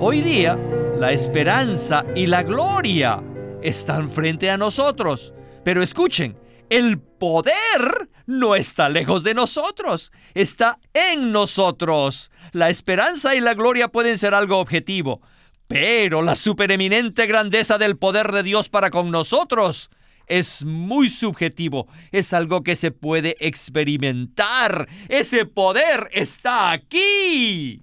Hoy 0.00 0.20
día, 0.20 0.56
la 0.96 1.10
esperanza 1.10 2.04
y 2.14 2.26
la 2.26 2.44
gloria 2.44 3.20
están 3.60 4.08
frente 4.08 4.48
a 4.48 4.56
nosotros. 4.56 5.34
Pero 5.64 5.82
escuchen, 5.82 6.38
el 6.70 7.00
poder 7.00 8.08
no 8.24 8.54
está 8.54 8.88
lejos 8.88 9.24
de 9.24 9.34
nosotros, 9.34 10.12
está 10.34 10.78
en 10.94 11.32
nosotros. 11.32 12.30
La 12.52 12.70
esperanza 12.70 13.34
y 13.34 13.40
la 13.40 13.54
gloria 13.54 13.88
pueden 13.88 14.18
ser 14.18 14.34
algo 14.34 14.58
objetivo, 14.58 15.20
pero 15.66 16.22
la 16.22 16.36
supereminente 16.36 17.26
grandeza 17.26 17.76
del 17.76 17.96
poder 17.96 18.30
de 18.30 18.44
Dios 18.44 18.68
para 18.68 18.90
con 18.90 19.10
nosotros 19.10 19.90
es 20.28 20.64
muy 20.64 21.08
subjetivo, 21.08 21.88
es 22.12 22.32
algo 22.32 22.62
que 22.62 22.76
se 22.76 22.92
puede 22.92 23.34
experimentar. 23.40 24.88
Ese 25.08 25.44
poder 25.44 26.08
está 26.12 26.70
aquí. 26.70 27.82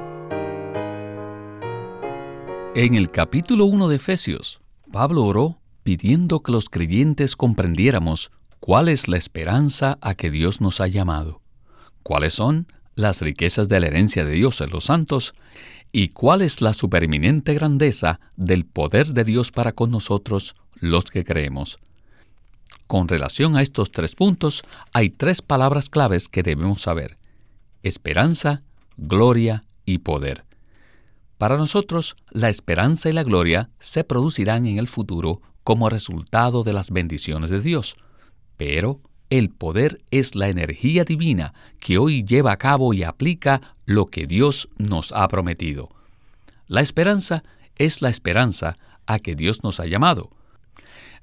En 2.73 2.95
el 2.95 3.11
capítulo 3.11 3.65
1 3.65 3.89
de 3.89 3.97
Efesios, 3.97 4.61
Pablo 4.93 5.25
oró 5.25 5.59
pidiendo 5.83 6.41
que 6.41 6.53
los 6.53 6.69
creyentes 6.69 7.35
comprendiéramos 7.35 8.31
cuál 8.61 8.87
es 8.87 9.09
la 9.09 9.17
esperanza 9.17 9.97
a 9.99 10.15
que 10.15 10.31
Dios 10.31 10.61
nos 10.61 10.79
ha 10.79 10.87
llamado, 10.87 11.41
cuáles 12.01 12.33
son 12.35 12.67
las 12.95 13.21
riquezas 13.21 13.67
de 13.67 13.81
la 13.81 13.87
herencia 13.87 14.23
de 14.23 14.31
Dios 14.31 14.61
en 14.61 14.69
los 14.69 14.85
santos 14.85 15.33
y 15.91 16.09
cuál 16.09 16.41
es 16.41 16.61
la 16.61 16.73
supereminente 16.73 17.53
grandeza 17.55 18.21
del 18.37 18.65
poder 18.65 19.07
de 19.07 19.25
Dios 19.25 19.51
para 19.51 19.73
con 19.73 19.91
nosotros 19.91 20.55
los 20.75 21.03
que 21.05 21.25
creemos. 21.25 21.77
Con 22.87 23.09
relación 23.09 23.57
a 23.57 23.63
estos 23.63 23.91
tres 23.91 24.15
puntos, 24.15 24.63
hay 24.93 25.09
tres 25.09 25.41
palabras 25.41 25.89
claves 25.89 26.29
que 26.29 26.41
debemos 26.41 26.83
saber. 26.83 27.17
Esperanza, 27.83 28.63
gloria 28.95 29.65
y 29.85 29.97
poder. 29.97 30.45
Para 31.41 31.57
nosotros, 31.57 32.17
la 32.29 32.49
esperanza 32.49 33.09
y 33.09 33.13
la 33.13 33.23
gloria 33.23 33.71
se 33.79 34.03
producirán 34.03 34.67
en 34.67 34.77
el 34.77 34.87
futuro 34.87 35.41
como 35.63 35.89
resultado 35.89 36.63
de 36.63 36.71
las 36.71 36.91
bendiciones 36.91 37.49
de 37.49 37.61
Dios. 37.61 37.95
Pero 38.57 39.01
el 39.31 39.49
poder 39.49 40.03
es 40.11 40.35
la 40.35 40.49
energía 40.49 41.03
divina 41.03 41.55
que 41.79 41.97
hoy 41.97 42.23
lleva 42.23 42.51
a 42.51 42.57
cabo 42.57 42.93
y 42.93 43.01
aplica 43.01 43.73
lo 43.87 44.05
que 44.11 44.27
Dios 44.27 44.69
nos 44.77 45.13
ha 45.13 45.27
prometido. 45.29 45.89
La 46.67 46.81
esperanza 46.81 47.43
es 47.75 48.03
la 48.03 48.09
esperanza 48.09 48.77
a 49.07 49.17
que 49.17 49.33
Dios 49.33 49.63
nos 49.63 49.79
ha 49.79 49.87
llamado. 49.87 50.29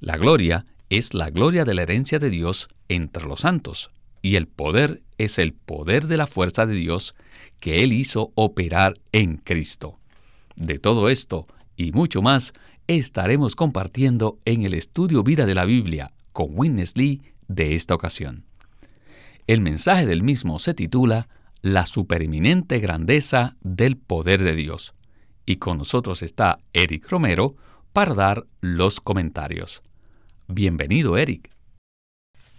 La 0.01 0.17
gloria 0.17 0.67
es 0.91 1.15
la 1.15 1.31
gloria 1.31 1.65
de 1.65 1.75
la 1.75 1.83
herencia 1.83 2.19
de 2.19 2.31
Dios 2.31 2.67
entre 2.89 3.25
los 3.25 3.43
santos, 3.43 3.93
y 4.21 4.35
el 4.35 4.49
poder 4.49 5.01
es 5.17 5.39
el 5.39 5.53
poder 5.53 6.09
de 6.09 6.17
la 6.17 6.27
fuerza 6.27 6.67
de 6.67 6.75
Dios 6.75 7.15
que 7.61 7.85
Él 7.85 7.93
hizo 7.93 8.33
operar 8.35 8.95
en 9.13 9.37
Cristo. 9.37 9.95
De 10.59 10.81
todo 10.81 11.09
esto 11.09 11.47
y 11.77 11.93
mucho 11.93 12.21
más 12.21 12.53
estaremos 12.89 13.55
compartiendo 13.55 14.41
en 14.45 14.65
el 14.65 14.75
estudio 14.75 15.23
Vida 15.23 15.47
de 15.47 15.55
la 15.55 15.65
Biblia 15.65 16.13
con 16.33 16.49
Witness 16.51 16.97
Lee 16.97 17.23
de 17.47 17.77
esta 17.77 17.95
ocasión. 17.95 18.45
El 19.47 19.61
mensaje 19.61 20.05
del 20.05 20.25
mismo 20.25 20.59
se 20.59 20.75
titula 20.75 21.29
La 21.63 21.87
supereminente 21.87 22.81
grandeza 22.81 23.57
del 23.61 23.97
poder 23.97 24.43
de 24.43 24.57
Dios. 24.57 24.95
Y 25.47 25.57
con 25.57 25.79
nosotros 25.79 26.25
está 26.25 26.59
Eric 26.73 27.09
Romero 27.09 27.55
para 27.93 28.15
dar 28.15 28.45
los 28.61 29.01
comentarios. 29.01 29.81
Bienvenido, 30.49 31.17
Eric. 31.17 31.53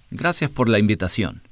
Gracias 0.09 0.49
por 0.49 0.69
la 0.69 0.79
invitación. 0.79 1.43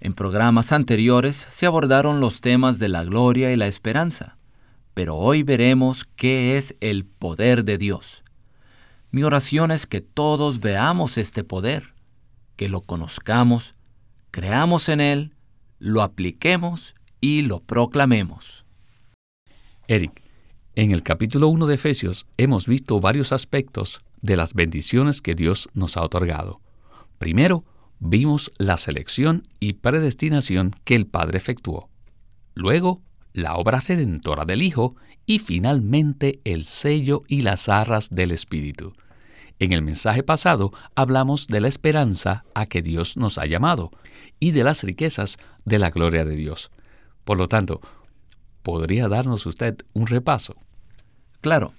En 0.00 0.14
programas 0.14 0.72
anteriores 0.72 1.46
se 1.50 1.66
abordaron 1.66 2.18
los 2.18 2.40
temas 2.40 2.78
de 2.78 2.88
la 2.88 3.04
gloria 3.04 3.52
y 3.52 3.56
la 3.56 3.66
esperanza 3.66 4.38
pero 4.94 5.16
hoy 5.16 5.42
veremos 5.42 6.04
qué 6.16 6.56
es 6.56 6.76
el 6.80 7.04
poder 7.04 7.64
de 7.64 7.78
Dios. 7.78 8.22
Mi 9.10 9.22
oración 9.24 9.70
es 9.70 9.86
que 9.86 10.00
todos 10.00 10.60
veamos 10.60 11.18
este 11.18 11.44
poder, 11.44 11.94
que 12.56 12.68
lo 12.68 12.80
conozcamos, 12.80 13.74
creamos 14.30 14.88
en 14.88 15.00
él, 15.00 15.34
lo 15.78 16.02
apliquemos 16.02 16.94
y 17.20 17.42
lo 17.42 17.60
proclamemos. 17.60 18.64
Eric, 19.88 20.22
en 20.74 20.92
el 20.92 21.02
capítulo 21.02 21.48
1 21.48 21.66
de 21.66 21.74
Efesios 21.74 22.26
hemos 22.38 22.66
visto 22.66 23.00
varios 23.00 23.32
aspectos 23.32 24.02
de 24.22 24.36
las 24.36 24.54
bendiciones 24.54 25.20
que 25.20 25.34
Dios 25.34 25.68
nos 25.74 25.96
ha 25.96 26.02
otorgado. 26.02 26.60
Primero, 27.18 27.64
vimos 27.98 28.52
la 28.56 28.78
selección 28.78 29.42
y 29.60 29.74
predestinación 29.74 30.72
que 30.84 30.94
el 30.94 31.06
Padre 31.06 31.38
efectuó. 31.38 31.90
Luego, 32.54 33.02
la 33.32 33.56
obra 33.56 33.80
redentora 33.80 34.44
del 34.44 34.62
Hijo 34.62 34.96
y 35.26 35.38
finalmente 35.38 36.40
el 36.44 36.64
sello 36.64 37.22
y 37.28 37.42
las 37.42 37.68
arras 37.68 38.10
del 38.10 38.30
Espíritu. 38.32 38.92
En 39.58 39.72
el 39.72 39.82
mensaje 39.82 40.22
pasado 40.22 40.72
hablamos 40.94 41.46
de 41.46 41.60
la 41.60 41.68
esperanza 41.68 42.44
a 42.54 42.66
que 42.66 42.82
Dios 42.82 43.16
nos 43.16 43.38
ha 43.38 43.46
llamado 43.46 43.92
y 44.40 44.50
de 44.50 44.64
las 44.64 44.82
riquezas 44.82 45.38
de 45.64 45.78
la 45.78 45.90
gloria 45.90 46.24
de 46.24 46.34
Dios. 46.34 46.70
Por 47.24 47.38
lo 47.38 47.48
tanto, 47.48 47.80
¿podría 48.62 49.08
darnos 49.08 49.46
usted 49.46 49.76
un 49.92 50.06
repaso? 50.08 50.56
Claro. 51.40 51.74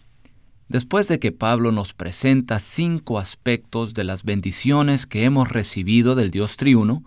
Después 0.70 1.08
de 1.10 1.20
que 1.20 1.34
Pablo 1.34 1.72
nos 1.72 1.94
presenta 1.94 2.60
cinco 2.60 3.20
aspectos 3.20 3.94
de 3.94 4.06
las 4.06 4.24
bendiciones 4.24 5.06
que 5.06 5.26
hemos 5.26 5.50
recibido 5.50 6.16
del 6.16 6.32
Dios 6.32 6.56
triuno, 6.56 7.04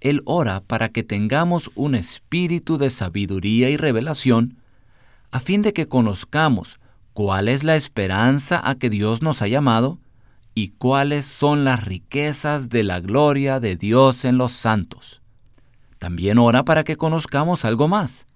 él 0.00 0.22
ora 0.24 0.60
para 0.60 0.88
que 0.88 1.02
tengamos 1.02 1.70
un 1.74 1.94
espíritu 1.94 2.78
de 2.78 2.90
sabiduría 2.90 3.70
y 3.70 3.76
revelación, 3.76 4.58
a 5.30 5.40
fin 5.40 5.62
de 5.62 5.72
que 5.72 5.86
conozcamos 5.86 6.78
cuál 7.12 7.48
es 7.48 7.64
la 7.64 7.76
esperanza 7.76 8.60
a 8.62 8.74
que 8.74 8.90
Dios 8.90 9.22
nos 9.22 9.42
ha 9.42 9.48
llamado 9.48 9.98
y 10.54 10.68
cuáles 10.68 11.26
son 11.26 11.64
las 11.64 11.84
riquezas 11.84 12.68
de 12.68 12.82
la 12.82 13.00
gloria 13.00 13.60
de 13.60 13.76
Dios 13.76 14.24
en 14.24 14.38
los 14.38 14.52
santos. 14.52 15.22
También 15.98 16.38
ora 16.38 16.64
para 16.64 16.84
que 16.84 16.96
conozcamos 16.96 17.64
algo 17.64 17.88
más, 17.88 18.26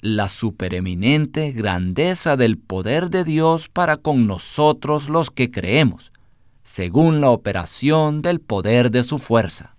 la 0.00 0.28
supereminente 0.28 1.52
grandeza 1.52 2.36
del 2.36 2.58
poder 2.58 3.10
de 3.10 3.24
Dios 3.24 3.68
para 3.68 3.96
con 3.96 4.26
nosotros 4.26 5.08
los 5.08 5.30
que 5.30 5.50
creemos, 5.50 6.12
según 6.62 7.20
la 7.20 7.30
operación 7.30 8.22
del 8.22 8.40
poder 8.40 8.90
de 8.90 9.02
su 9.02 9.18
fuerza. 9.18 9.75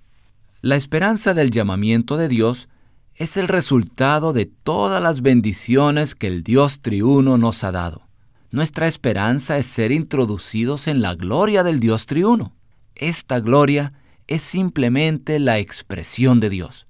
La 0.67 0.75
esperanza 0.75 1.33
del 1.33 1.49
llamamiento 1.49 2.17
de 2.17 2.27
Dios 2.27 2.67
es 3.15 3.37
el 3.37 3.47
resultado 3.47 4.33
de 4.33 4.47
todas 4.47 5.01
las 5.01 5.21
bendiciones 5.21 6.13
que 6.13 6.27
el 6.27 6.43
Dios 6.43 6.81
triuno 6.81 7.37
nos 7.37 7.63
ha 7.63 7.71
dado. 7.71 8.09
Nuestra 8.51 8.85
esperanza 8.85 9.57
es 9.57 9.65
ser 9.65 9.93
introducidos 9.93 10.89
en 10.89 11.01
la 11.01 11.15
gloria 11.15 11.63
del 11.63 11.79
Dios 11.79 12.05
triuno. 12.05 12.53
Esta 12.95 13.39
gloria 13.39 13.93
es 14.27 14.41
simplemente 14.41 15.39
la 15.39 15.57
expresión 15.57 16.41
de 16.41 16.49
Dios. 16.49 16.85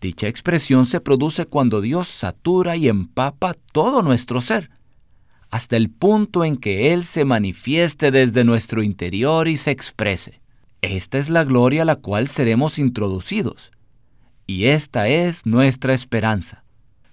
Dicha 0.00 0.26
expresión 0.26 0.86
se 0.86 1.02
produce 1.02 1.44
cuando 1.44 1.82
Dios 1.82 2.08
satura 2.08 2.76
y 2.76 2.88
empapa 2.88 3.52
todo 3.72 4.00
nuestro 4.00 4.40
ser, 4.40 4.70
hasta 5.50 5.76
el 5.76 5.90
punto 5.90 6.46
en 6.46 6.56
que 6.56 6.94
Él 6.94 7.04
se 7.04 7.26
manifieste 7.26 8.10
desde 8.10 8.44
nuestro 8.44 8.82
interior 8.82 9.48
y 9.48 9.58
se 9.58 9.70
exprese. 9.70 10.40
Esta 10.82 11.18
es 11.18 11.28
la 11.28 11.44
gloria 11.44 11.82
a 11.82 11.84
la 11.84 11.96
cual 11.96 12.28
seremos 12.28 12.78
introducidos. 12.78 13.72
Y 14.46 14.66
esta 14.66 15.08
es 15.08 15.44
nuestra 15.44 15.92
esperanza. 15.92 16.64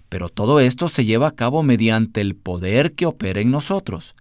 Pero 0.08 0.28
todo 0.28 0.60
esto 0.60 0.88
se 0.88 1.04
lleva 1.04 1.28
a 1.28 1.34
cabo 1.34 1.62
mediante 1.62 2.20
el 2.20 2.36
poder 2.36 2.94
que 2.94 3.06
opera 3.06 3.40
en 3.40 3.50
nosotros, 3.50 4.14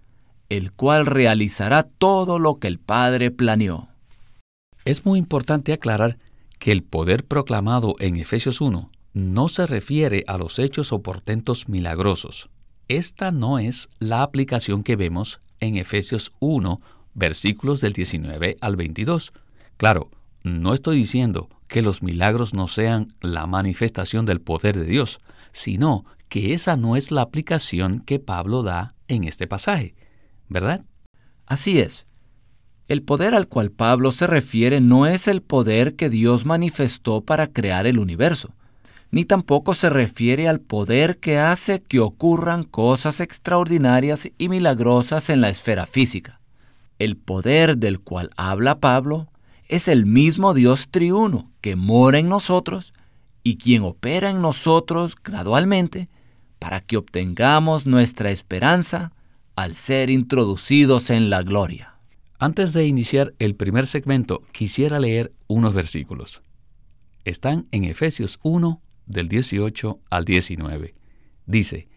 el 0.49 0.71
cual 0.71 1.05
realizará 1.05 1.83
todo 1.83 2.39
lo 2.39 2.55
que 2.59 2.67
el 2.67 2.79
Padre 2.79 3.29
planeó. 3.29 3.87
Es 4.83 5.05
muy 5.05 5.19
importante 5.19 5.73
aclarar 5.73 6.17
que 6.59 6.71
el 6.71 6.83
poder 6.83 7.25
proclamado 7.25 7.95
en 7.99 8.17
Efesios 8.17 8.61
1 8.61 8.89
no 9.13 9.49
se 9.49 9.67
refiere 9.67 10.23
a 10.27 10.37
los 10.37 10.59
hechos 10.59 10.91
o 10.91 11.01
portentos 11.01 11.69
milagrosos. 11.69 12.49
Esta 12.87 13.31
no 13.31 13.59
es 13.59 13.87
la 13.99 14.23
aplicación 14.23 14.83
que 14.83 14.95
vemos 14.95 15.39
en 15.59 15.77
Efesios 15.77 16.33
1 16.39 16.81
versículos 17.15 17.81
del 17.81 17.93
19 17.93 18.57
al 18.61 18.75
22. 18.75 19.31
Claro, 19.77 20.11
no 20.43 20.75
estoy 20.75 20.97
diciendo 20.97 21.49
que 21.67 21.81
los 21.81 22.03
milagros 22.03 22.53
no 22.53 22.67
sean 22.67 23.15
la 23.21 23.47
manifestación 23.47 24.25
del 24.25 24.41
poder 24.41 24.77
de 24.77 24.85
Dios, 24.85 25.19
sino 25.51 26.05
que 26.29 26.53
esa 26.53 26.77
no 26.77 26.95
es 26.95 27.11
la 27.11 27.21
aplicación 27.21 28.01
que 28.01 28.19
Pablo 28.19 28.61
da 28.61 28.93
en 29.07 29.23
este 29.23 29.47
pasaje, 29.47 29.95
¿verdad? 30.49 30.85
Así 31.45 31.79
es. 31.79 32.05
El 32.87 33.01
poder 33.01 33.33
al 33.33 33.47
cual 33.47 33.71
Pablo 33.71 34.11
se 34.11 34.27
refiere 34.27 34.79
no 34.79 35.07
es 35.07 35.27
el 35.27 35.41
poder 35.41 35.95
que 35.95 36.09
Dios 36.09 36.45
manifestó 36.45 37.21
para 37.21 37.47
crear 37.47 37.87
el 37.87 37.97
universo, 37.97 38.53
ni 39.09 39.25
tampoco 39.25 39.73
se 39.73 39.89
refiere 39.89 40.47
al 40.47 40.59
poder 40.59 41.17
que 41.17 41.39
hace 41.39 41.81
que 41.81 41.99
ocurran 41.99 42.63
cosas 42.63 43.21
extraordinarias 43.21 44.29
y 44.37 44.49
milagrosas 44.49 45.29
en 45.29 45.41
la 45.41 45.49
esfera 45.49 45.87
física. 45.87 46.41
El 46.99 47.17
poder 47.17 47.77
del 47.77 47.99
cual 47.99 48.31
habla 48.37 48.79
Pablo 48.79 49.29
es 49.67 49.87
el 49.87 50.05
mismo 50.05 50.53
Dios 50.53 50.89
triuno 50.89 51.51
que 51.61 51.75
mora 51.75 52.19
en 52.19 52.29
nosotros 52.29 52.93
y 53.43 53.57
quien 53.57 53.83
opera 53.83 54.29
en 54.29 54.39
nosotros 54.39 55.15
gradualmente 55.21 56.09
para 56.59 56.79
que 56.79 56.97
obtengamos 56.97 57.85
nuestra 57.85 58.31
esperanza 58.31 59.11
al 59.55 59.75
ser 59.75 60.09
introducidos 60.09 61.09
en 61.09 61.29
la 61.29 61.43
gloria. 61.43 61.95
Antes 62.39 62.73
de 62.73 62.85
iniciar 62.85 63.33
el 63.39 63.55
primer 63.55 63.87
segmento, 63.87 64.43
quisiera 64.51 64.99
leer 64.99 65.31
unos 65.47 65.73
versículos. 65.73 66.41
Están 67.23 67.67
en 67.71 67.85
Efesios 67.85 68.39
1, 68.43 68.81
del 69.05 69.29
18 69.29 69.99
al 70.09 70.25
19. 70.25 70.93
Dice, 71.45 71.87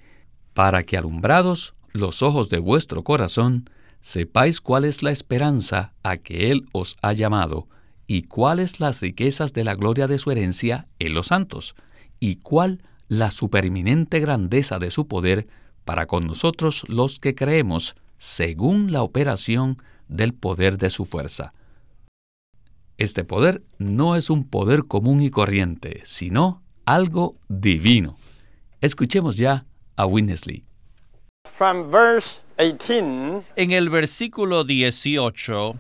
Para 0.53 0.83
que 0.85 0.97
alumbrados 0.97 1.75
los 1.93 2.23
ojos 2.23 2.51
de 2.51 2.59
vuestro 2.59 3.03
corazón, 3.03 3.69
sepáis 4.01 4.61
cuál 4.61 4.85
es 4.85 5.03
la 5.03 5.11
esperanza 5.11 5.95
a 6.03 6.17
que 6.17 6.51
Él 6.51 6.67
os 6.73 6.97
ha 7.03 7.13
llamado, 7.13 7.69
y 8.07 8.23
cuáles 8.23 8.81
las 8.81 9.01
riquezas 9.01 9.53
de 9.53 9.65
la 9.65 9.75
gloria 9.75 10.07
de 10.07 10.19
su 10.19 10.31
herencia 10.31 10.89
en 10.99 11.15
los 11.15 11.29
santos, 11.29 11.75
y 12.21 12.37
cuál 12.37 12.83
la 13.09 13.31
supereminente 13.31 14.21
grandeza 14.21 14.79
de 14.79 14.91
su 14.91 15.07
poder 15.07 15.47
para 15.85 16.07
con 16.07 16.27
nosotros 16.27 16.85
los 16.89 17.21
que 17.21 17.35
creemos, 17.35 17.97
según 18.19 18.93
la 18.93 19.03
operación 19.03 19.79
del 20.09 20.35
poder 20.35 20.79
de 20.79 20.91
su 20.91 21.05
fuerza. 21.05 21.55
Este 22.97 23.25
poder 23.25 23.63
no 23.79 24.17
es 24.17 24.29
un 24.29 24.43
poder 24.43 24.85
común 24.85 25.23
y 25.23 25.31
corriente, 25.31 26.01
sino 26.05 26.63
algo 26.85 27.37
divino. 27.49 28.17
Escuchemos 28.81 29.37
ya 29.37 29.67
a 29.97 30.07
Winnesley. 30.07 30.63
En 32.59 33.71
el 33.71 33.89
versículo 33.89 34.65
18, 34.65 35.77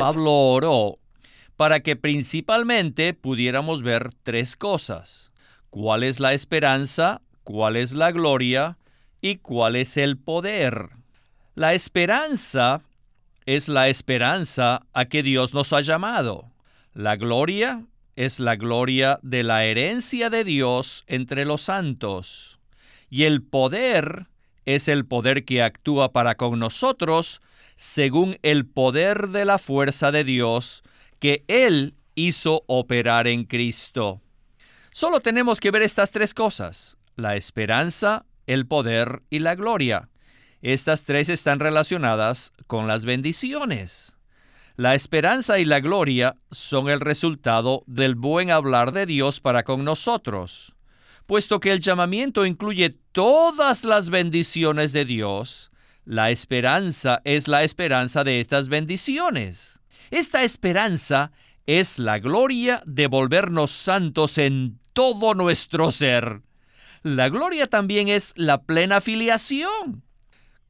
Pablo 0.00 0.32
oró 0.32 0.98
para 1.56 1.80
que 1.80 1.96
principalmente 1.96 3.12
pudiéramos 3.12 3.82
ver 3.82 4.10
tres 4.22 4.56
cosas. 4.56 5.30
¿Cuál 5.68 6.02
es 6.02 6.18
la 6.18 6.32
esperanza? 6.32 7.20
¿Cuál 7.44 7.76
es 7.76 7.92
la 7.92 8.10
gloria? 8.10 8.78
¿Y 9.20 9.36
cuál 9.36 9.76
es 9.76 9.96
el 9.98 10.16
poder? 10.16 10.88
La 11.54 11.74
esperanza 11.74 12.80
es 13.44 13.68
la 13.68 13.88
esperanza 13.88 14.86
a 14.94 15.04
que 15.04 15.22
Dios 15.22 15.52
nos 15.52 15.74
ha 15.74 15.82
llamado. 15.82 16.50
La 16.94 17.16
gloria 17.16 17.84
es 18.16 18.40
la 18.40 18.56
gloria 18.56 19.18
de 19.22 19.42
la 19.42 19.64
herencia 19.66 20.30
de 20.30 20.44
Dios 20.44 21.04
entre 21.06 21.44
los 21.44 21.60
santos. 21.62 22.60
Y 23.10 23.24
el 23.24 23.42
poder 23.42 24.31
es 24.66 24.88
el 24.88 25.04
poder 25.04 25.44
que 25.44 25.62
actúa 25.62 26.12
para 26.12 26.36
con 26.36 26.58
nosotros 26.58 27.40
según 27.76 28.38
el 28.42 28.66
poder 28.66 29.28
de 29.28 29.44
la 29.44 29.58
fuerza 29.58 30.12
de 30.12 30.24
Dios 30.24 30.82
que 31.18 31.44
Él 31.48 31.94
hizo 32.14 32.64
operar 32.66 33.26
en 33.26 33.44
Cristo. 33.44 34.20
Solo 34.90 35.20
tenemos 35.20 35.60
que 35.60 35.70
ver 35.70 35.82
estas 35.82 36.10
tres 36.10 36.34
cosas, 36.34 36.98
la 37.16 37.36
esperanza, 37.36 38.26
el 38.46 38.66
poder 38.66 39.22
y 39.30 39.38
la 39.38 39.54
gloria. 39.54 40.08
Estas 40.60 41.04
tres 41.04 41.28
están 41.28 41.60
relacionadas 41.60 42.52
con 42.66 42.86
las 42.86 43.04
bendiciones. 43.04 44.16
La 44.76 44.94
esperanza 44.94 45.58
y 45.58 45.64
la 45.64 45.80
gloria 45.80 46.36
son 46.50 46.88
el 46.88 47.00
resultado 47.00 47.82
del 47.86 48.14
buen 48.14 48.50
hablar 48.50 48.92
de 48.92 49.06
Dios 49.06 49.40
para 49.40 49.64
con 49.64 49.84
nosotros. 49.84 50.74
Puesto 51.26 51.60
que 51.60 51.72
el 51.72 51.80
llamamiento 51.80 52.44
incluye 52.46 52.90
todas 53.12 53.84
las 53.84 54.10
bendiciones 54.10 54.92
de 54.92 55.04
Dios, 55.04 55.70
la 56.04 56.30
esperanza 56.30 57.20
es 57.24 57.46
la 57.46 57.62
esperanza 57.62 58.24
de 58.24 58.40
estas 58.40 58.68
bendiciones. 58.68 59.80
Esta 60.10 60.42
esperanza 60.42 61.30
es 61.66 61.98
la 61.98 62.18
gloria 62.18 62.82
de 62.86 63.06
volvernos 63.06 63.70
santos 63.70 64.36
en 64.38 64.80
todo 64.92 65.34
nuestro 65.34 65.92
ser. 65.92 66.42
La 67.02 67.28
gloria 67.28 67.68
también 67.68 68.08
es 68.08 68.32
la 68.36 68.62
plena 68.62 69.00
filiación. 69.00 70.02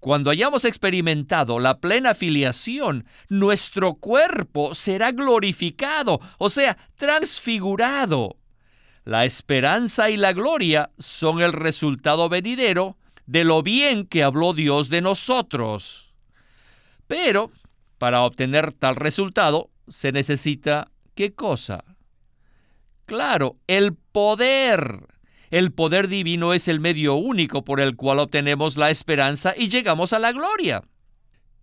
Cuando 0.00 0.30
hayamos 0.30 0.64
experimentado 0.64 1.60
la 1.60 1.78
plena 1.78 2.14
filiación, 2.14 3.06
nuestro 3.28 3.94
cuerpo 3.94 4.74
será 4.74 5.12
glorificado, 5.12 6.20
o 6.38 6.50
sea, 6.50 6.76
transfigurado. 6.96 8.36
La 9.04 9.24
esperanza 9.24 10.10
y 10.10 10.16
la 10.16 10.32
gloria 10.32 10.90
son 10.98 11.40
el 11.40 11.52
resultado 11.52 12.28
venidero 12.28 12.96
de 13.26 13.44
lo 13.44 13.62
bien 13.62 14.06
que 14.06 14.22
habló 14.22 14.54
Dios 14.54 14.90
de 14.90 15.00
nosotros. 15.00 16.12
Pero, 17.08 17.50
para 17.98 18.22
obtener 18.22 18.72
tal 18.74 18.96
resultado, 18.96 19.70
se 19.88 20.12
necesita 20.12 20.90
¿qué 21.14 21.34
cosa? 21.34 21.82
Claro, 23.06 23.56
el 23.66 23.94
poder. 23.94 25.08
El 25.50 25.72
poder 25.72 26.08
divino 26.08 26.54
es 26.54 26.68
el 26.68 26.80
medio 26.80 27.14
único 27.14 27.64
por 27.64 27.80
el 27.80 27.96
cual 27.96 28.20
obtenemos 28.20 28.76
la 28.76 28.90
esperanza 28.90 29.52
y 29.56 29.68
llegamos 29.68 30.12
a 30.12 30.18
la 30.18 30.32
gloria. 30.32 30.82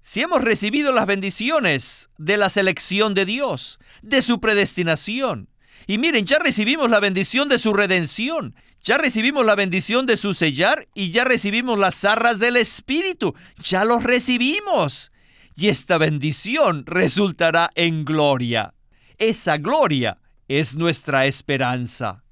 Si 0.02 0.22
hemos 0.22 0.44
recibido 0.44 0.94
las 0.94 1.08
bendiciones 1.08 2.10
de 2.18 2.38
la 2.38 2.50
selección 2.50 3.14
de 3.14 3.26
Dios, 3.26 3.80
de 4.02 4.22
su 4.22 4.40
predestinación, 4.40 5.49
y 5.90 5.98
miren, 5.98 6.26
ya 6.26 6.40
recibimos 6.40 6.90
la 6.90 7.02
bendición 7.02 7.50
de 7.50 7.58
su 7.58 7.74
redención, 7.74 8.56
ya 8.82 8.98
recibimos 8.98 9.46
la 9.46 9.56
bendición 9.56 10.06
de 10.06 10.16
su 10.16 10.34
sellar 10.34 10.88
y 10.94 11.12
ya 11.12 11.26
recibimos 11.26 11.78
las 11.78 11.96
zarras 11.96 12.40
del 12.40 12.56
Espíritu, 12.56 13.36
ya 13.62 13.84
los 13.84 14.04
recibimos. 14.04 15.12
Y 15.56 15.68
esta 15.68 15.98
bendición 15.98 16.86
resultará 16.86 17.72
en 17.76 18.06
gloria. 18.06 18.74
Esa 19.18 19.58
gloria 19.58 20.18
es 20.48 20.78
nuestra 20.78 21.26
esperanza 21.26 22.24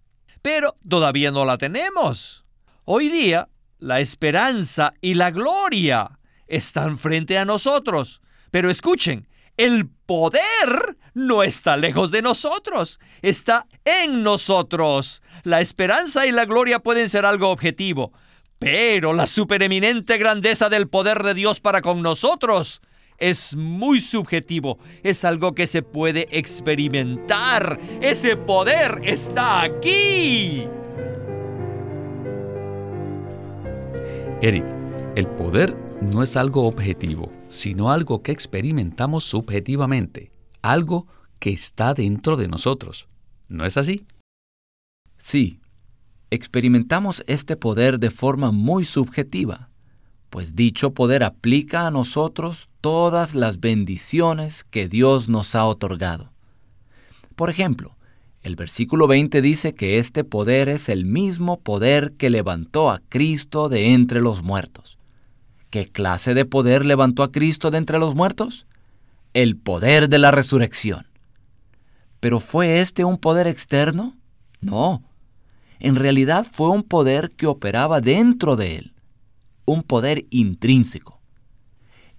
pero 0.48 0.78
todavía 0.88 1.30
no 1.30 1.44
la 1.44 1.58
tenemos. 1.58 2.46
Hoy 2.86 3.10
día, 3.10 3.50
la 3.80 4.00
esperanza 4.00 4.94
y 5.02 5.16
la 5.16 5.30
gloria 5.30 6.20
están 6.48 6.98
frente 6.98 7.38
a 7.38 7.44
nosotros. 7.44 8.22
Pero 8.50 8.70
escuchen, 8.70 9.28
el 9.58 9.90
poder 10.06 10.97
no 11.18 11.42
está 11.42 11.76
lejos 11.78 12.12
de 12.12 12.22
nosotros, 12.22 13.00
está 13.24 13.66
en 13.84 14.22
nosotros. 14.22 15.24
La 15.44 15.62
esperanza 15.62 16.28
y 16.28 16.32
la 16.32 16.46
gloria 16.46 16.80
pueden 16.80 17.10
ser 17.10 17.26
algo 17.26 17.50
objetivo, 17.50 18.14
pero 18.60 19.14
la 19.14 19.26
supereminente 19.26 20.20
grandeza 20.20 20.70
del 20.70 20.88
poder 20.88 21.24
de 21.24 21.34
Dios 21.34 21.60
para 21.60 21.82
con 21.82 22.04
nosotros 22.04 22.82
es 23.18 23.56
muy 23.56 24.00
subjetivo, 24.00 24.78
es 25.02 25.26
algo 25.26 25.56
que 25.56 25.66
se 25.66 25.82
puede 25.82 26.28
experimentar. 26.30 27.80
Ese 28.00 28.38
poder 28.38 29.02
está 29.04 29.64
aquí. 29.64 30.68
Eric, 34.40 34.66
el 35.16 35.26
poder 35.30 35.76
no 36.00 36.22
es 36.22 36.38
algo 36.38 36.68
objetivo, 36.68 37.32
sino 37.50 37.90
algo 37.90 38.22
que 38.22 38.32
experimentamos 38.32 39.24
subjetivamente, 39.24 40.30
algo 40.72 41.08
que 41.40 41.52
está 41.52 41.94
dentro 41.94 42.38
de 42.38 42.48
nosotros. 42.48 43.08
¿No 43.48 43.66
es 43.66 43.78
así? 43.78 44.06
Sí, 45.18 45.60
experimentamos 46.30 47.24
este 47.28 47.56
poder 47.56 48.00
de 48.00 48.12
forma 48.12 48.52
muy 48.52 48.86
subjetiva 48.86 49.70
pues 50.30 50.56
dicho 50.56 50.94
poder 50.94 51.24
aplica 51.24 51.88
a 51.88 51.92
nosotros 51.92 52.70
todas 52.80 53.34
las 53.34 53.60
bendiciones 53.60 54.66
que 54.70 54.88
Dios 54.88 55.30
nos 55.30 55.56
ha 55.56 55.66
otorgado. 55.66 56.32
Por 57.36 57.50
ejemplo, 57.50 57.98
el 58.44 58.56
versículo 58.56 59.08
20 59.08 59.42
dice 59.42 59.74
que 59.74 59.98
este 59.98 60.24
poder 60.24 60.70
es 60.70 60.90
el 60.90 61.06
mismo 61.06 61.60
poder 61.60 62.14
que 62.14 62.30
levantó 62.30 62.92
a 62.92 63.02
Cristo 63.10 63.68
de 63.68 63.94
entre 63.96 64.22
los 64.22 64.44
muertos. 64.44 65.00
¿Qué 65.72 65.86
clase 65.86 66.36
de 66.36 66.46
poder 66.46 66.86
levantó 66.86 67.24
a 67.24 67.32
Cristo 67.32 67.72
de 67.72 67.80
entre 67.80 67.98
los 67.98 68.14
muertos? 68.14 68.67
El 69.38 69.56
poder 69.56 70.10
de 70.10 70.18
la 70.18 70.32
resurrección. 70.32 71.06
¿Pero 72.20 72.40
fue 72.40 72.80
este 72.80 73.04
un 73.04 73.20
poder 73.20 73.46
externo? 73.46 74.18
No. 74.62 75.04
En 75.80 75.96
realidad 75.96 76.44
fue 76.52 76.72
un 76.72 76.82
poder 76.82 77.30
que 77.30 77.46
operaba 77.46 78.02
dentro 78.02 78.56
de 78.56 78.78
él 78.78 78.96
un 79.66 79.84
poder 79.84 80.26
intrínseco. 80.32 81.22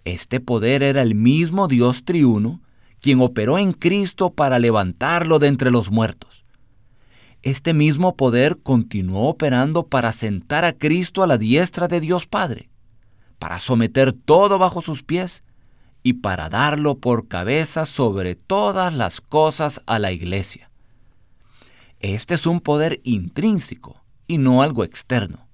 Este 0.05 0.39
poder 0.39 0.85
era 0.85 1.03
el 1.03 1.17
mismo 1.17 1.67
Dios 1.67 2.05
triuno 2.05 2.61
quien 3.01 3.21
operó 3.21 3.59
en 3.59 3.73
Cristo 3.73 4.31
para 4.31 4.61
levantarlo 4.61 5.41
de 5.41 5.49
entre 5.49 5.73
los 5.73 5.91
muertos. 5.91 6.45
Este 7.43 7.75
mismo 7.75 8.15
poder 8.15 8.63
continuó 8.63 9.27
operando 9.29 9.89
para 9.89 10.13
sentar 10.13 10.65
a 10.65 10.73
Cristo 10.73 11.25
a 11.25 11.27
la 11.27 11.37
diestra 11.37 11.89
de 11.89 11.99
Dios 11.99 12.29
Padre, 12.29 12.71
para 13.41 13.59
someter 13.59 14.13
todo 14.13 14.61
bajo 14.61 14.81
sus 14.81 15.03
pies 15.03 15.43
y 16.09 16.15
para 16.15 16.49
darlo 16.49 17.01
por 17.01 17.29
cabeza 17.29 17.85
sobre 17.85 18.35
todas 18.35 18.95
las 18.95 19.21
cosas 19.21 19.83
a 19.85 19.99
la 19.99 20.11
iglesia. 20.11 20.71
Este 22.01 22.33
es 22.33 22.47
un 22.47 22.63
poder 22.63 23.03
intrínseco 23.05 24.03
y 24.27 24.39
no 24.39 24.63
algo 24.63 24.85
externo. 24.85 25.47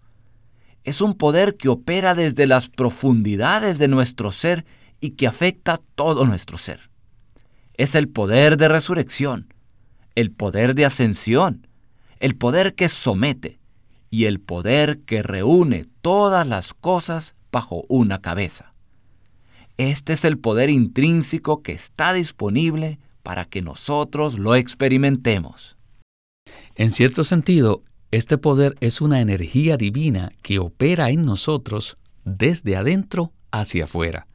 Es 0.85 1.01
un 1.01 1.15
poder 1.15 1.57
que 1.57 1.69
opera 1.69 2.15
desde 2.15 2.47
las 2.47 2.69
profundidades 2.69 3.81
de 3.81 3.89
nuestro 3.89 4.31
ser 4.31 4.65
y 5.01 5.11
que 5.17 5.27
afecta 5.27 5.81
todo 5.97 6.25
nuestro 6.25 6.57
ser. 6.57 6.89
Es 7.73 7.97
el 7.97 8.09
poder 8.09 8.57
de 8.57 8.69
resurrección, 8.69 9.53
el 10.15 10.31
poder 10.31 10.77
de 10.77 10.85
ascensión, 10.85 11.67
el 12.21 12.37
poder 12.37 12.77
que 12.77 12.89
somete 12.89 13.59
y 14.09 14.27
el 14.27 14.39
poder 14.39 15.01
que 15.01 15.25
reúne 15.25 15.87
todas 16.01 16.47
las 16.47 16.75
cosas 16.75 17.35
bajo 17.51 17.83
una 17.89 18.19
cabeza. 18.19 18.74
Este 19.77 20.13
es 20.13 20.25
el 20.25 20.39
poder 20.39 20.71
intrínseco 20.71 21.63
que 21.63 21.73
está 21.73 22.13
disponible 22.13 22.99
para 23.23 23.45
que 23.45 23.61
nosotros 23.61 24.39
lo 24.39 24.55
experimentemos. 24.55 25.77
En 26.77 26.93
cierto 26.93 27.25
sentido, 27.25 27.83
este 28.13 28.39
poder 28.39 28.77
es 28.81 29.01
una 29.01 29.21
energía 29.21 29.77
divina 29.77 30.31
que 30.43 30.61
opera 30.61 31.11
en 31.11 31.25
nosotros 31.25 31.97
desde 32.25 32.77
adentro 32.77 33.33
hacia 33.51 33.85
afuera. 33.85 34.27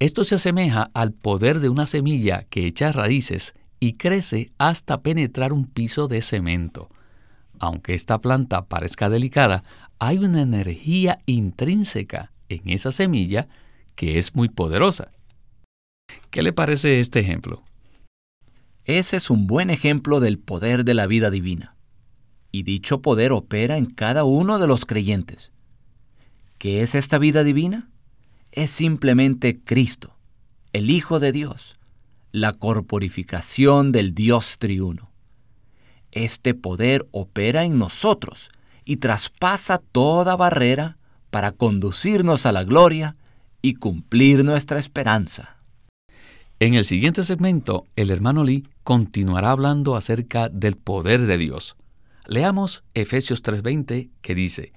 Esto 0.00 0.24
se 0.24 0.34
asemeja 0.34 0.90
al 0.94 1.12
poder 1.12 1.60
de 1.60 1.68
una 1.68 1.86
semilla 1.86 2.44
que 2.50 2.66
echa 2.66 2.90
raíces 2.90 3.54
y 3.78 3.92
crece 3.94 4.50
hasta 4.58 5.02
penetrar 5.02 5.52
un 5.52 5.66
piso 5.66 6.08
de 6.08 6.22
cemento. 6.22 6.88
Aunque 7.60 7.94
esta 7.94 8.20
planta 8.20 8.66
parezca 8.66 9.08
delicada, 9.08 9.62
hay 9.98 10.18
una 10.18 10.42
energía 10.42 11.18
intrínseca 11.26 12.32
en 12.48 12.68
esa 12.68 12.90
semilla 12.92 13.48
que 13.96 14.18
es 14.18 14.36
muy 14.36 14.48
poderosa. 14.48 15.08
¿Qué 16.30 16.42
le 16.42 16.52
parece 16.52 17.00
este 17.00 17.18
ejemplo? 17.18 17.62
Ese 18.84 19.16
es 19.16 19.30
un 19.30 19.48
buen 19.48 19.70
ejemplo 19.70 20.20
del 20.20 20.38
poder 20.38 20.84
de 20.84 20.94
la 20.94 21.08
vida 21.08 21.30
divina. 21.30 21.74
Y 22.52 22.62
dicho 22.62 23.02
poder 23.02 23.32
opera 23.32 23.76
en 23.76 23.86
cada 23.86 24.22
uno 24.24 24.58
de 24.60 24.68
los 24.68 24.86
creyentes. 24.86 25.50
¿Qué 26.58 26.82
es 26.82 26.94
esta 26.94 27.18
vida 27.18 27.42
divina? 27.42 27.90
Es 28.52 28.70
simplemente 28.70 29.60
Cristo, 29.60 30.16
el 30.72 30.90
Hijo 30.90 31.18
de 31.18 31.32
Dios, 31.32 31.76
la 32.32 32.52
corporificación 32.52 33.92
del 33.92 34.14
Dios 34.14 34.58
triuno. 34.58 35.10
Este 36.12 36.54
poder 36.54 37.06
opera 37.10 37.64
en 37.64 37.78
nosotros 37.78 38.50
y 38.84 38.98
traspasa 38.98 39.78
toda 39.78 40.36
barrera 40.36 40.96
para 41.30 41.52
conducirnos 41.52 42.46
a 42.46 42.52
la 42.52 42.64
gloria 42.64 43.16
y 43.62 43.74
cumplir 43.74 44.44
nuestra 44.44 44.78
esperanza. 44.78 45.56
En 46.58 46.74
el 46.74 46.84
siguiente 46.84 47.22
segmento, 47.22 47.86
el 47.96 48.10
hermano 48.10 48.42
Lee 48.42 48.66
continuará 48.82 49.50
hablando 49.50 49.94
acerca 49.94 50.48
del 50.48 50.76
poder 50.76 51.26
de 51.26 51.36
Dios. 51.36 51.76
Leamos 52.26 52.82
Efesios 52.94 53.42
3:20 53.42 54.10
que 54.22 54.34
dice, 54.34 54.72